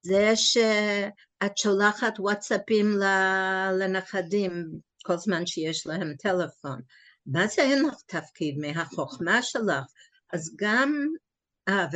זה 0.02 0.36
שאת 0.36 1.58
שולחת 1.58 2.20
וואטסאפים 2.20 2.86
לנכדים 3.78 4.70
כל 5.04 5.16
זמן 5.16 5.46
שיש 5.46 5.86
להם 5.86 6.14
טלפון. 6.18 6.80
מה 7.26 7.46
זה 7.46 7.62
אין 7.62 7.84
לך 7.86 7.94
תפקיד 8.06 8.58
מהחוכמה 8.58 9.42
שלך? 9.42 9.84
אז 10.32 10.56
גם, 10.56 11.06
אה, 11.68 11.86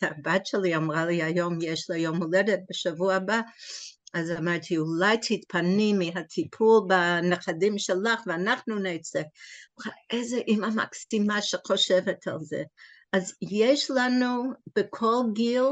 והבת 0.00 0.46
שלי 0.46 0.76
אמרה 0.76 1.06
לי 1.06 1.22
היום, 1.22 1.58
יש 1.62 1.90
לה 1.90 1.96
יום 1.96 2.22
הולדת 2.22 2.58
בשבוע 2.70 3.14
הבא, 3.14 3.40
אז 4.14 4.30
אמרתי, 4.30 4.76
אולי 4.76 5.16
תתפני 5.18 5.92
מהטיפול 5.92 6.80
בנכדים 6.88 7.78
שלך 7.78 8.20
ואנחנו 8.26 8.78
נצא. 8.78 9.22
איזה 10.10 10.36
אימא 10.36 10.68
מקסימה 10.68 11.42
שחושבת 11.42 12.26
על 12.26 12.38
זה. 12.40 12.62
אז 13.12 13.34
יש 13.42 13.90
לנו 13.90 14.52
בכל 14.76 15.22
גיל 15.32 15.64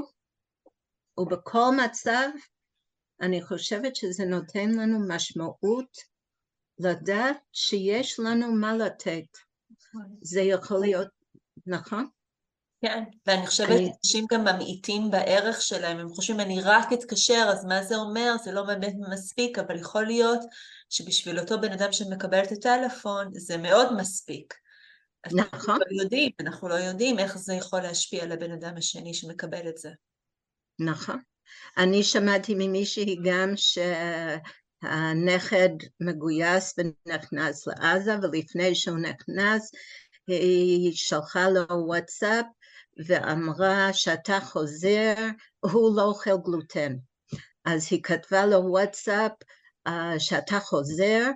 ובכל 1.19 1.71
מצב, 1.85 2.29
אני 3.21 3.43
חושבת 3.43 3.97
שזה 3.97 4.25
נותן 4.25 4.71
לנו 4.71 5.09
משמעות 5.09 6.10
לדעת 6.83 7.37
שיש 7.53 8.21
לנו 8.21 8.53
מה 8.53 8.77
לתת. 8.77 9.39
זה 10.23 10.41
יכול 10.41 10.81
להיות, 10.81 11.09
נכון? 11.67 12.09
כן, 12.83 13.05
ואני 13.27 13.47
חושבת 13.47 13.69
שאנשים 13.69 14.27
גם 14.33 14.41
ממעיטים 14.41 15.11
בערך 15.11 15.63
שלהם, 15.63 15.99
הם 15.99 16.09
חושבים 16.09 16.41
אני 16.41 16.61
רק 16.61 16.93
אתקשר, 16.93 17.47
אז 17.53 17.65
מה 17.65 17.85
זה 17.85 17.97
אומר? 17.97 18.33
זה 18.45 18.53
לא 18.53 18.63
באמת 18.63 18.95
מספיק, 19.11 19.59
אבל 19.59 19.79
יכול 19.79 20.07
להיות 20.07 20.41
שבשביל 20.91 21.39
אותו 21.39 21.61
בן 21.61 21.73
אדם 21.73 21.93
שמקבל 21.93 22.43
את 22.45 22.53
הטלפון, 22.53 23.29
זה 23.33 23.57
מאוד 23.57 23.97
מספיק. 23.97 24.55
נכון. 25.27 25.45
אנחנו 25.55 25.75
לא 25.75 26.03
יודעים, 26.03 26.31
אנחנו 26.41 26.69
לא 26.69 26.75
יודעים 26.75 27.19
איך 27.19 27.39
זה 27.39 27.55
יכול 27.55 27.81
להשפיע 27.81 28.23
על 28.23 28.33
הבן 28.33 28.53
אדם 28.53 28.77
השני 28.77 29.15
שמקבל 29.15 29.69
את 29.69 29.79
זה. 29.79 29.91
נכון. 30.79 31.19
אני 31.79 32.03
שמעתי 32.03 32.55
ממישהי 32.59 33.17
גם 33.25 33.53
ש... 33.57 33.79
הנכד 34.83 35.69
מגויס 36.01 36.75
ונכנס 36.79 37.67
לעזה, 37.67 38.17
ולפני 38.23 38.75
שהוא 38.75 38.99
נכנס 38.99 39.71
היא 40.27 40.93
שלחה 40.95 41.49
לו 41.49 41.65
וואטסאפ 41.87 42.47
ואמרה 43.07 43.93
שאתה 43.93 44.41
חוזר, 44.41 45.15
הוא 45.61 45.97
לא 45.97 46.03
אוכל 46.03 46.37
גלוטן. 46.45 46.95
אז 47.65 47.89
היא 47.91 48.03
כתבה 48.03 48.47
לו 48.47 48.59
וואטסאפ 48.59 49.33
שאתה 50.19 50.61
חוזר, 50.61 51.31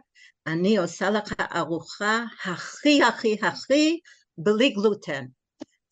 אני 0.47 0.77
עושה 0.77 1.11
לך 1.11 1.33
ארוחה 1.55 2.25
הכי 2.45 3.03
הכי 3.03 3.37
הכי 3.43 4.01
בלי 4.39 4.71
גלוטן. 4.71 5.25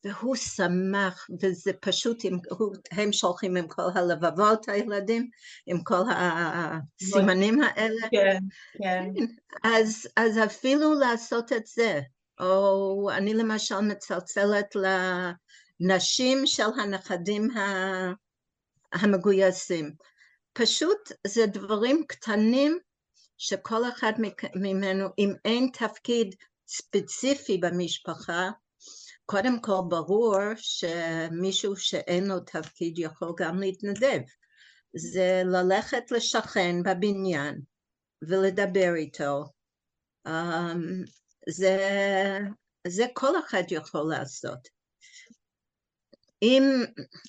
והוא 0.04 0.36
שמח, 0.36 1.26
וזה 1.42 1.72
פשוט, 1.80 2.24
עם, 2.24 2.38
הוא, 2.50 2.74
הם 2.90 3.12
שולחים 3.12 3.56
עם 3.56 3.68
כל 3.68 3.82
הלבבות 3.94 4.68
הילדים, 4.68 5.30
עם 5.66 5.82
כל 5.82 6.02
הסימנים 6.10 7.62
האלה. 7.62 8.08
כן, 8.10 8.38
כן. 8.82 9.10
אז, 9.64 10.08
אז 10.16 10.38
אפילו 10.44 10.94
לעשות 10.94 11.52
את 11.52 11.66
זה, 11.66 12.00
או 12.40 13.10
אני 13.16 13.34
למשל 13.34 13.80
מצלצלת 13.80 14.76
לנשים 15.80 16.46
של 16.46 16.68
הנכדים 16.80 17.48
המגויסים. 18.92 19.92
פשוט 20.52 21.12
זה 21.26 21.46
דברים 21.46 22.04
קטנים 22.08 22.78
שכל 23.38 23.88
אחד 23.88 24.12
ממנו, 24.54 25.08
אם 25.18 25.32
אין 25.44 25.70
תפקיד 25.72 26.34
ספציפי 26.68 27.58
במשפחה, 27.58 28.50
קודם 29.26 29.60
כל 29.60 29.80
ברור 29.88 30.38
שמישהו 30.56 31.76
שאין 31.76 32.26
לו 32.26 32.40
תפקיד 32.40 32.98
יכול 32.98 33.32
גם 33.36 33.58
להתנדב. 33.58 34.20
זה 34.96 35.42
ללכת 35.44 36.10
לשכן 36.10 36.82
בבניין 36.82 37.60
ולדבר 38.22 38.94
איתו. 38.94 39.44
Um, 40.28 41.10
זה, 41.48 41.78
זה 42.86 43.04
כל 43.14 43.38
אחד 43.38 43.62
יכול 43.70 44.10
לעשות. 44.10 44.68
אם, 46.42 46.62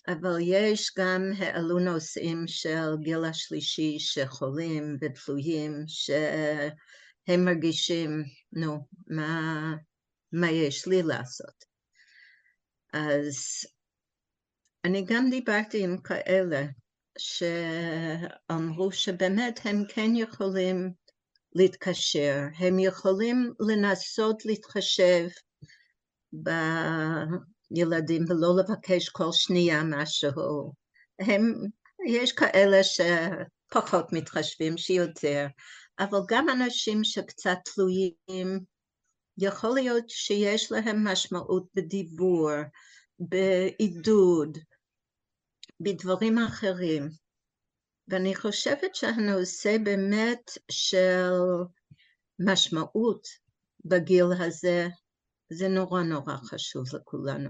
אבל 0.07 0.37
יש 0.41 0.91
גם 0.97 1.21
העלו 1.37 1.79
נושאים 1.79 2.43
של 2.47 2.97
גיל 2.99 3.25
השלישי 3.25 3.99
שחולים 3.99 4.97
ותלויים, 5.01 5.83
שהם 5.87 7.45
מרגישים, 7.45 8.23
נו, 8.51 8.87
מה, 9.07 9.73
מה 10.31 10.51
יש 10.51 10.87
לי 10.87 11.03
לעשות? 11.03 11.72
אז 12.93 13.35
אני 14.85 15.05
גם 15.05 15.29
דיברתי 15.29 15.83
עם 15.83 15.97
כאלה 16.01 16.65
שאמרו 17.17 18.91
שבאמת 18.91 19.59
הם 19.63 19.83
כן 19.89 20.11
יכולים 20.15 20.91
להתקשר, 21.55 22.41
הם 22.57 22.79
יכולים 22.79 23.53
לנסות 23.59 24.45
להתחשב 24.45 25.27
בילדים 27.71 28.25
ולא 28.29 28.55
לבקש 28.57 29.09
כל 29.09 29.31
שנייה 29.31 29.83
משהו. 29.83 30.73
הם, 31.19 31.53
יש 32.07 32.31
כאלה 32.31 32.77
שפחות 32.83 34.13
מתחשבים, 34.13 34.77
שיותר, 34.77 35.47
אבל 35.99 36.19
גם 36.27 36.49
אנשים 36.49 37.03
שקצת 37.03 37.57
תלויים, 37.65 38.59
יכול 39.37 39.73
להיות 39.73 40.09
שיש 40.09 40.71
להם 40.71 41.07
משמעות 41.07 41.67
בדיבור, 41.75 42.51
בעידוד, 43.19 44.57
בדברים 45.79 46.37
אחרים. 46.37 47.09
ואני 48.07 48.35
חושבת 48.35 48.95
שהנושא 48.95 49.77
באמת 49.83 50.51
של 50.71 51.31
משמעות 52.39 53.27
בגיל 53.85 54.25
הזה, 54.39 54.87
זה 55.49 55.67
נורא 55.67 56.01
נורא 56.01 56.35
חשוב 56.35 56.95
לכולנו. 56.95 57.49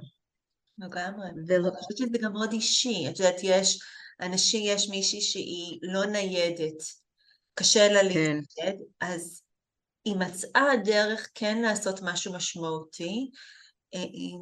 לגמרי. 0.78 1.28
ולא... 1.48 1.68
אני 1.68 1.78
חושבת 1.78 1.98
שזה 1.98 2.18
גם 2.22 2.34
מאוד 2.34 2.52
אישי. 2.52 3.10
את 3.10 3.20
יודעת, 3.20 3.40
יש 3.44 3.80
אנשים, 4.22 4.62
יש 4.66 4.90
מישהי 4.90 5.22
שהיא 5.22 5.80
לא 5.82 6.06
ניידת, 6.06 6.84
קשה 7.54 7.88
לה 7.88 8.00
כן. 8.00 8.08
להתנייד, 8.08 8.82
אז 9.02 9.44
היא 10.06 10.16
מצאה 10.16 10.78
דרך 10.84 11.30
כן 11.36 11.62
לעשות 11.62 12.00
משהו 12.02 12.34
משמעותי, 12.34 13.30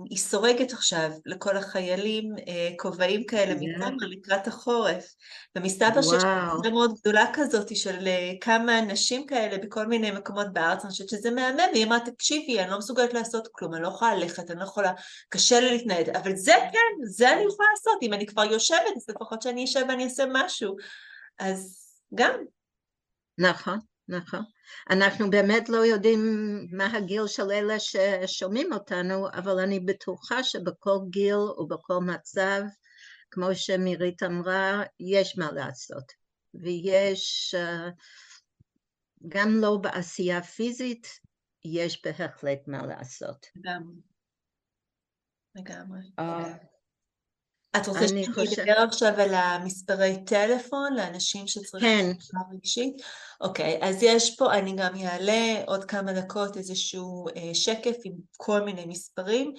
היא 0.09 0.17
סורגת 0.17 0.73
עכשיו 0.73 1.11
לכל 1.25 1.57
החיילים 1.57 2.35
אה, 2.47 2.69
כובעים 2.77 3.25
כאלה 3.25 3.55
מתמר 3.55 3.89
לקראת 4.09 4.47
החורף. 4.47 5.05
ומסתבר 5.55 6.01
שיש 6.01 6.23
קבוצה 6.51 6.69
מאוד 6.69 6.93
גדולה 6.99 7.25
כזאת 7.33 7.75
של 7.75 8.07
אה, 8.07 8.31
כמה 8.41 8.81
נשים 8.81 9.27
כאלה 9.27 9.57
בכל 9.57 9.87
מיני 9.87 10.11
מקומות 10.11 10.47
בארץ, 10.53 10.83
אני 10.83 10.91
חושבת 10.91 11.09
שזה 11.09 11.31
מהמם, 11.31 11.59
והיא 11.73 11.85
אמרה, 11.85 11.99
תקשיבי, 11.99 12.59
אני 12.59 12.71
לא 12.71 12.77
מסוגלת 12.77 13.13
לעשות 13.13 13.47
כלום, 13.51 13.73
אני 13.73 13.83
לא 13.83 13.87
יכולה 13.87 14.15
ללכת, 14.15 14.51
אני 14.51 14.59
לא 14.59 14.63
יכולה, 14.63 14.91
קשה 15.29 15.59
לי 15.59 15.71
להתנייד, 15.71 16.09
אבל 16.09 16.35
זה 16.35 16.53
כן, 16.71 17.05
זה 17.05 17.33
אני 17.33 17.43
יכולה 17.43 17.69
לעשות, 17.71 17.97
אם 18.01 18.13
אני 18.13 18.25
כבר 18.25 18.43
יושבת, 18.43 18.95
אז 18.97 19.05
לפחות 19.09 19.41
שאני 19.41 19.63
אשב 19.63 19.81
ואני 19.89 20.03
אעשה 20.03 20.23
משהו. 20.33 20.75
אז 21.39 21.77
גם. 22.15 22.33
נכון. 23.37 23.79
נכון. 24.11 24.43
אנחנו 24.89 25.29
באמת 25.29 25.69
לא 25.69 25.85
יודעים 25.85 26.19
מה 26.71 26.97
הגיל 26.97 27.27
של 27.27 27.51
אלה 27.51 27.75
ששומעים 27.79 28.73
אותנו, 28.73 29.27
אבל 29.33 29.59
אני 29.59 29.79
בטוחה 29.79 30.43
שבכל 30.43 30.97
גיל 31.09 31.35
ובכל 31.35 31.97
מצב, 31.99 32.61
כמו 33.31 33.55
שמירית 33.55 34.23
אמרה, 34.23 34.83
יש 34.99 35.37
מה 35.37 35.51
לעשות. 35.51 36.11
ויש, 36.53 37.55
אה, 37.57 37.89
גם 39.27 39.49
לא 39.61 39.77
בעשייה 39.77 40.43
פיזית, 40.43 41.07
יש 41.65 42.01
בהחלט 42.05 42.67
מה 42.67 42.85
לעשות. 42.85 43.45
לגמרי. 43.55 43.95
לגמרי. 45.55 45.99
את 47.77 47.87
רוצה 47.87 48.07
שנדבר 48.07 48.77
עכשיו 48.87 49.13
על 49.17 49.33
המספרי 49.33 50.23
טלפון 50.25 50.93
לאנשים 50.93 51.47
שצריכים 51.47 52.13
כן. 52.13 52.35
רגשית? 52.53 53.01
אוקיי, 53.41 53.79
אז 53.81 54.03
יש 54.03 54.35
פה, 54.35 54.53
אני 54.53 54.75
גם 54.75 54.95
אעלה 54.95 55.63
עוד 55.67 55.85
כמה 55.85 56.13
דקות 56.13 56.57
איזשהו 56.57 57.27
אה, 57.35 57.55
שקף 57.55 57.95
עם 58.03 58.13
כל 58.37 58.61
מיני 58.61 58.85
מספרים. 58.85 59.53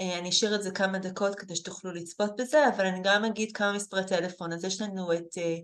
אה, 0.00 0.18
אני 0.18 0.28
אשאיר 0.28 0.54
את 0.54 0.62
זה 0.62 0.70
כמה 0.70 0.98
דקות 0.98 1.34
כדי 1.34 1.56
שתוכלו 1.56 1.92
לצפות 1.92 2.36
בזה, 2.36 2.68
אבל 2.68 2.86
אני 2.86 3.00
גם 3.04 3.24
אגיד 3.24 3.52
כמה 3.56 3.72
מספרי 3.72 4.06
טלפון. 4.06 4.52
אז 4.52 4.64
יש 4.64 4.80
לנו 4.80 5.12
את 5.12 5.38
אה, 5.38 5.56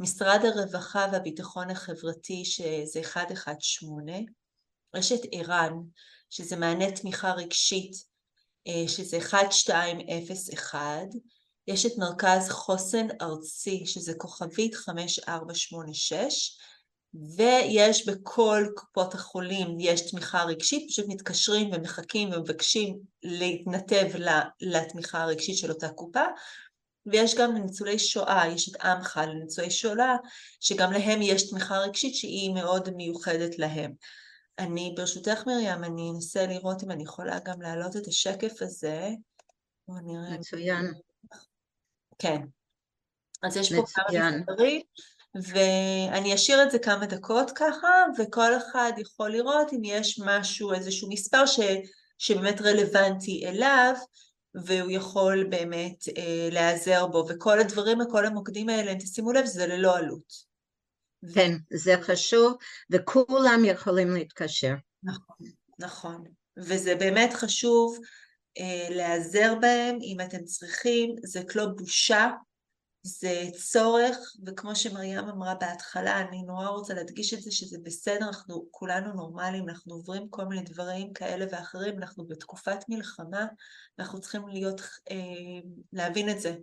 משרד 0.00 0.40
הרווחה 0.44 1.06
והביטחון 1.12 1.70
החברתי, 1.70 2.44
שזה 2.44 3.00
118. 3.16 4.18
יש 4.96 5.12
את 5.12 5.20
ער"ן, 5.32 5.72
שזה 6.30 6.56
מענה 6.56 6.90
תמיכה 6.90 7.32
רגשית, 7.32 7.92
שזה 8.86 9.16
1201. 9.16 10.80
יש 11.66 11.86
את 11.86 11.92
מרכז 11.98 12.48
חוסן 12.50 13.06
ארצי, 13.20 13.86
שזה 13.86 14.14
כוכבית 14.14 14.74
5486, 14.74 16.58
ויש 17.36 18.08
בכל 18.08 18.66
קופות 18.74 19.14
החולים, 19.14 19.76
יש 19.80 20.10
תמיכה 20.10 20.44
רגשית, 20.44 20.88
פשוט 20.88 21.04
מתקשרים 21.08 21.70
ומחכים 21.72 22.28
ומבקשים 22.32 22.98
להתנתב 23.22 24.06
לתמיכה 24.60 25.22
הרגשית 25.22 25.56
של 25.56 25.70
אותה 25.70 25.88
קופה, 25.88 26.24
ויש 27.06 27.34
גם 27.34 27.56
לניצולי 27.56 27.98
שואה, 27.98 28.48
יש 28.48 28.68
את 28.68 28.76
עמך 28.76 29.20
לניצולי 29.26 29.70
שואה, 29.70 30.16
שגם 30.60 30.92
להם 30.92 31.22
יש 31.22 31.50
תמיכה 31.50 31.78
רגשית 31.78 32.14
שהיא 32.14 32.54
מאוד 32.54 32.90
מיוחדת 32.90 33.58
להם. 33.58 33.92
אני, 34.58 34.94
ברשותך 34.96 35.42
מרים, 35.46 35.84
אני 35.84 36.10
אנסה 36.14 36.46
לראות 36.46 36.82
אם 36.82 36.90
אני 36.90 37.02
יכולה 37.02 37.38
גם 37.44 37.62
להעלות 37.62 37.96
את 37.96 38.06
השקף 38.06 38.62
הזה. 38.62 39.08
מצוין. 39.88 40.92
כן. 42.20 42.40
אז 43.42 43.56
יש 43.56 43.72
פה 43.72 43.84
כמה 43.94 44.30
מספרים, 44.30 44.80
ואני 45.34 46.34
אשאיר 46.34 46.62
את 46.62 46.70
זה 46.70 46.78
כמה 46.78 47.06
דקות 47.06 47.50
ככה, 47.54 47.88
וכל 48.18 48.56
אחד 48.56 48.92
יכול 48.98 49.30
לראות 49.30 49.72
אם 49.72 49.80
יש 49.84 50.20
משהו, 50.24 50.72
איזשהו 50.72 51.08
מספר 51.10 51.46
ש, 51.46 51.60
שבאמת 52.18 52.60
רלוונטי 52.60 53.46
אליו, 53.46 53.94
והוא 54.54 54.90
יכול 54.90 55.46
באמת 55.50 56.04
אה, 56.16 56.48
להיעזר 56.52 57.06
בו, 57.06 57.24
וכל 57.28 57.60
הדברים, 57.60 57.98
כל 58.10 58.26
המוקדים 58.26 58.68
האלה, 58.68 58.94
תשימו 58.94 59.32
לב, 59.32 59.44
זה 59.44 59.66
ללא 59.66 59.96
עלות. 59.96 60.50
כן, 61.34 61.52
זה 61.72 61.94
חשוב, 62.02 62.56
וכולם 62.90 63.62
יכולים 63.64 64.14
להתקשר. 64.14 64.74
נכון, 65.02 65.36
נכון. 65.78 66.24
וזה 66.56 66.94
באמת 66.94 67.32
חשוב 67.32 67.98
להיעזר 68.90 69.54
בהם 69.60 69.98
אם 70.02 70.16
אתם 70.20 70.44
צריכים, 70.44 71.14
זאת 71.24 71.56
לא 71.56 71.66
בושה, 71.66 72.30
זה 73.02 73.44
צורך, 73.56 74.16
וכמו 74.46 74.76
שמרים 74.76 75.18
אמרה 75.18 75.54
בהתחלה, 75.54 76.20
אני 76.20 76.42
נורא 76.42 76.66
רוצה 76.66 76.94
להדגיש 76.94 77.34
את 77.34 77.42
זה 77.42 77.50
שזה 77.50 77.78
בסדר, 77.82 78.26
אנחנו 78.26 78.66
כולנו 78.70 79.12
נורמליים, 79.12 79.68
אנחנו 79.68 79.94
עוברים 79.94 80.28
כל 80.28 80.44
מיני 80.44 80.62
דברים 80.62 81.12
כאלה 81.12 81.46
ואחרים, 81.50 81.98
אנחנו 81.98 82.26
בתקופת 82.26 82.84
מלחמה, 82.88 83.46
אנחנו 83.98 84.20
צריכים 84.20 84.48
להיות, 84.48 84.80
אה, 85.10 85.16
להבין 85.92 86.30
את 86.30 86.40
זה. 86.40 86.54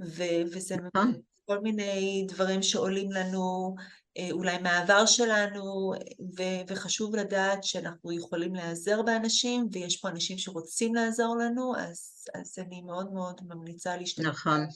ו- 0.00 0.42
וזה 0.52 0.76
נכון. 0.76 1.20
כל 1.44 1.58
מיני 1.60 2.26
דברים 2.28 2.62
שעולים 2.62 3.12
לנו, 3.12 3.74
אה, 3.78 3.84
אולי 4.32 4.58
מהעבר 4.58 5.06
שלנו, 5.06 5.92
ו- 6.38 6.62
וחשוב 6.68 7.16
לדעת 7.16 7.64
שאנחנו 7.64 8.12
יכולים 8.12 8.54
להיעזר 8.54 9.02
באנשים, 9.02 9.68
ויש 9.72 9.96
פה 9.96 10.08
אנשים 10.08 10.38
שרוצים 10.38 10.94
לעזור 10.94 11.36
לנו, 11.36 11.76
אז, 11.76 12.24
אז 12.34 12.58
אני 12.58 12.82
מאוד 12.82 13.12
מאוד 13.12 13.40
ממליצה 13.48 13.96
להשתתף. 13.96 14.26
נכון, 14.26 14.66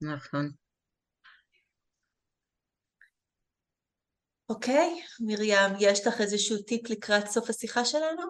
נכון. 0.00 0.50
אוקיי, 4.48 5.02
מרים, 5.20 5.72
יש 5.80 6.06
לך 6.06 6.20
איזשהו 6.20 6.62
טיפ 6.62 6.90
לקראת 6.90 7.26
סוף 7.26 7.50
השיחה 7.50 7.84
שלנו? 7.84 8.22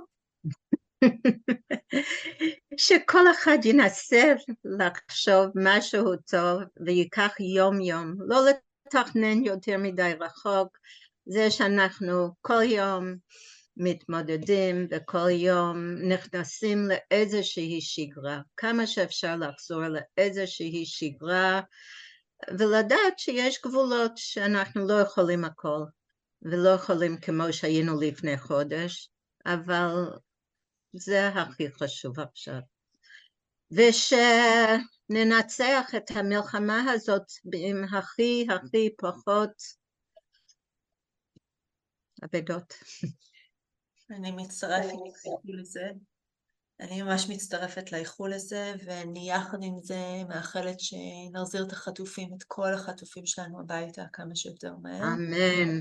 שכל 2.76 3.30
אחד 3.30 3.58
ינסה 3.64 4.34
לחשוב 4.64 5.46
משהו 5.54 6.04
טוב 6.16 6.62
וייקח 6.86 7.40
יום 7.56 7.80
יום, 7.80 8.14
לא 8.18 8.44
לתכנן 8.94 9.44
יותר 9.44 9.76
מדי 9.78 10.12
רחוק, 10.20 10.78
זה 11.26 11.50
שאנחנו 11.50 12.28
כל 12.40 12.62
יום 12.62 13.14
מתמודדים 13.76 14.86
וכל 14.90 15.30
יום 15.30 15.94
נכנסים 16.08 16.88
לאיזושהי 16.88 17.80
שגרה, 17.80 18.40
כמה 18.56 18.86
שאפשר 18.86 19.36
לחזור 19.36 19.82
לאיזושהי 19.88 20.86
שגרה 20.86 21.60
ולדעת 22.58 23.18
שיש 23.18 23.60
גבולות 23.64 24.12
שאנחנו 24.16 24.88
לא 24.88 25.00
יכולים 25.00 25.44
הכל 25.44 25.80
ולא 26.42 26.68
יכולים 26.68 27.20
כמו 27.20 27.52
שהיינו 27.52 28.00
לפני 28.00 28.38
חודש, 28.38 29.10
אבל 29.46 29.94
זה 30.92 31.28
הכי 31.28 31.70
חשוב 31.70 32.20
עכשיו. 32.20 32.60
ושננצח 33.72 35.50
את 35.96 36.10
המלחמה 36.10 36.92
הזאת 36.92 37.26
עם 37.54 37.84
הכי 37.84 38.46
הכי 38.50 38.90
פחות 38.98 39.62
אבדות. 42.24 42.74
אני 44.10 44.30
מצטרפת 44.30 44.92
לזה. 45.44 45.90
אני 46.80 47.02
ממש 47.02 47.28
מצטרפת 47.28 47.92
לאיחול 47.92 48.32
הזה, 48.32 48.74
ואני 48.84 49.30
יחד 49.30 49.58
עם 49.62 49.78
זה 49.82 50.22
מאחלת 50.28 50.80
שנחזיר 50.80 51.64
את 51.66 51.72
החטופים, 51.72 52.34
את 52.38 52.42
כל 52.46 52.74
החטופים 52.74 53.26
שלנו 53.26 53.60
הביתה 53.60 54.02
כמה 54.12 54.36
שיותר 54.36 54.76
מהר. 54.82 55.02
אמן. 55.02 55.78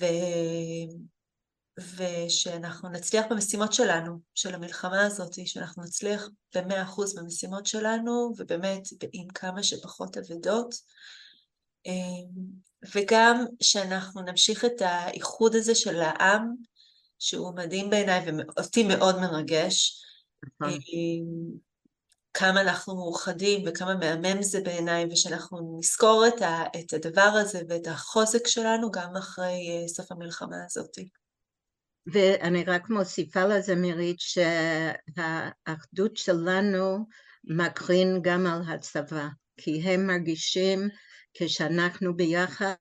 ו... 0.00 0.04
ושאנחנו 1.96 2.88
נצליח 2.88 3.26
במשימות 3.30 3.72
שלנו, 3.72 4.18
של 4.34 4.54
המלחמה 4.54 5.06
הזאת, 5.06 5.46
שאנחנו 5.46 5.82
נצליח 5.82 6.28
במאה 6.54 6.82
אחוז 6.82 7.14
במשימות 7.14 7.66
שלנו, 7.66 8.32
ובאמת 8.38 8.82
עם 9.12 9.28
כמה 9.28 9.62
שפחות 9.62 10.16
אבדות. 10.16 10.74
וגם 12.94 13.44
שאנחנו 13.62 14.22
נמשיך 14.22 14.64
את 14.64 14.82
האיחוד 14.82 15.54
הזה 15.54 15.74
של 15.74 16.00
העם, 16.00 16.54
שהוא 17.18 17.54
מדהים 17.54 17.90
בעיניי 17.90 18.26
ואותי 18.26 18.82
מאוד 18.82 19.18
מרגש. 19.18 20.02
נכון. 20.60 20.78
כמה 22.34 22.60
אנחנו 22.60 22.94
מאוחדים 22.94 23.64
וכמה 23.66 23.94
מהמם 23.94 24.42
זה 24.42 24.60
בעיניי, 24.60 25.06
ושאנחנו 25.10 25.78
נזכור 25.78 26.24
את, 26.28 26.42
ה, 26.42 26.64
את 26.80 26.92
הדבר 26.92 27.20
הזה 27.20 27.60
ואת 27.68 27.86
החוזק 27.86 28.46
שלנו 28.46 28.90
גם 28.90 29.16
אחרי 29.16 29.84
סוף 29.88 30.12
המלחמה 30.12 30.56
הזאת. 30.66 30.96
ואני 32.06 32.64
רק 32.64 32.90
מוסיפה 32.90 33.44
לזה, 33.44 33.74
מירית, 33.74 34.16
שהאחדות 34.20 36.16
שלנו 36.16 37.06
מקרין 37.44 38.20
גם 38.22 38.46
על 38.46 38.62
הצבא, 38.68 39.28
כי 39.56 39.82
הם 39.82 40.06
מרגישים, 40.06 40.88
כשאנחנו 41.34 42.16
ביחד, 42.16 42.74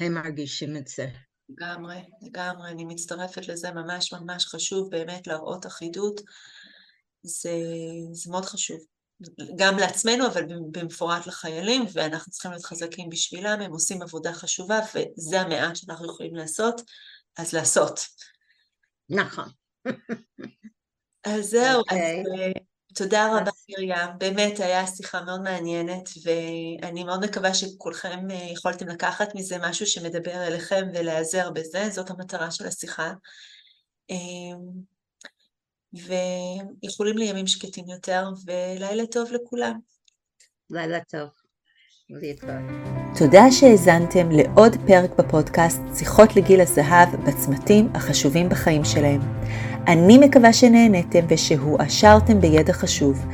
הם 0.00 0.14
מרגישים 0.14 0.76
את 0.76 0.88
זה. 0.88 1.08
לגמרי, 1.48 1.96
לגמרי, 2.22 2.70
אני 2.70 2.84
מצטרפת 2.84 3.48
לזה, 3.48 3.72
ממש 3.72 4.12
ממש 4.12 4.46
חשוב 4.46 4.90
באמת 4.90 5.26
להראות 5.26 5.66
אחידות, 5.66 6.20
זה, 7.22 7.52
זה 8.12 8.30
מאוד 8.30 8.44
חשוב. 8.44 8.78
גם 9.56 9.78
לעצמנו, 9.78 10.26
אבל 10.26 10.42
במפורט 10.70 11.26
לחיילים, 11.26 11.84
ואנחנו 11.92 12.32
צריכים 12.32 12.50
להיות 12.50 12.64
חזקים 12.64 13.08
בשבילם, 13.08 13.60
הם 13.60 13.72
עושים 13.72 14.02
עבודה 14.02 14.32
חשובה, 14.32 14.80
וזה 14.94 15.40
המעט 15.40 15.76
שאנחנו 15.76 16.06
יכולים 16.06 16.34
לעשות. 16.34 16.80
אז 17.38 17.52
לעשות. 17.52 18.00
נכון. 19.08 19.48
אז 21.24 21.44
זהו, 21.44 21.80
okay. 21.80 21.94
אז 21.94 21.98
אוקיי. 21.98 22.22
אה, 22.46 22.52
תודה 22.94 23.26
רבה 23.26 23.50
מרים, 23.68 24.18
באמת 24.18 24.60
היה 24.60 24.86
שיחה 24.86 25.22
מאוד 25.22 25.40
מעניינת 25.40 26.08
ואני 26.24 27.04
מאוד 27.04 27.24
מקווה 27.24 27.54
שכולכם 27.54 28.30
אה, 28.30 28.48
יכולתם 28.52 28.88
לקחת 28.88 29.34
מזה 29.34 29.56
משהו 29.58 29.86
שמדבר 29.86 30.46
אליכם 30.46 30.82
ולהיעזר 30.94 31.50
בזה, 31.50 31.88
זאת 31.90 32.10
המטרה 32.10 32.50
של 32.50 32.66
השיחה. 32.66 33.12
אמ, 34.10 34.58
ויכולים 35.92 37.18
לימים 37.18 37.46
שקטים 37.46 37.88
יותר, 37.88 38.28
ולילה 38.46 39.06
טוב 39.06 39.32
לכולם. 39.32 39.78
לילה 40.70 41.04
טוב. 41.04 41.37
תודה 43.14 43.50
שהאזנתם 43.50 44.30
לעוד 44.30 44.76
פרק 44.86 45.10
בפודקאסט 45.18 45.80
שיחות 45.94 46.36
לגיל 46.36 46.60
הזהב 46.60 47.08
בצמתים 47.26 47.88
החשובים 47.94 48.48
בחיים 48.48 48.84
שלהם. 48.84 49.20
אני 49.88 50.18
מקווה 50.18 50.52
שנהניתם 50.52 51.20
ושהועשרתם 51.28 52.40
בידע 52.40 52.72
חשוב. 52.72 53.26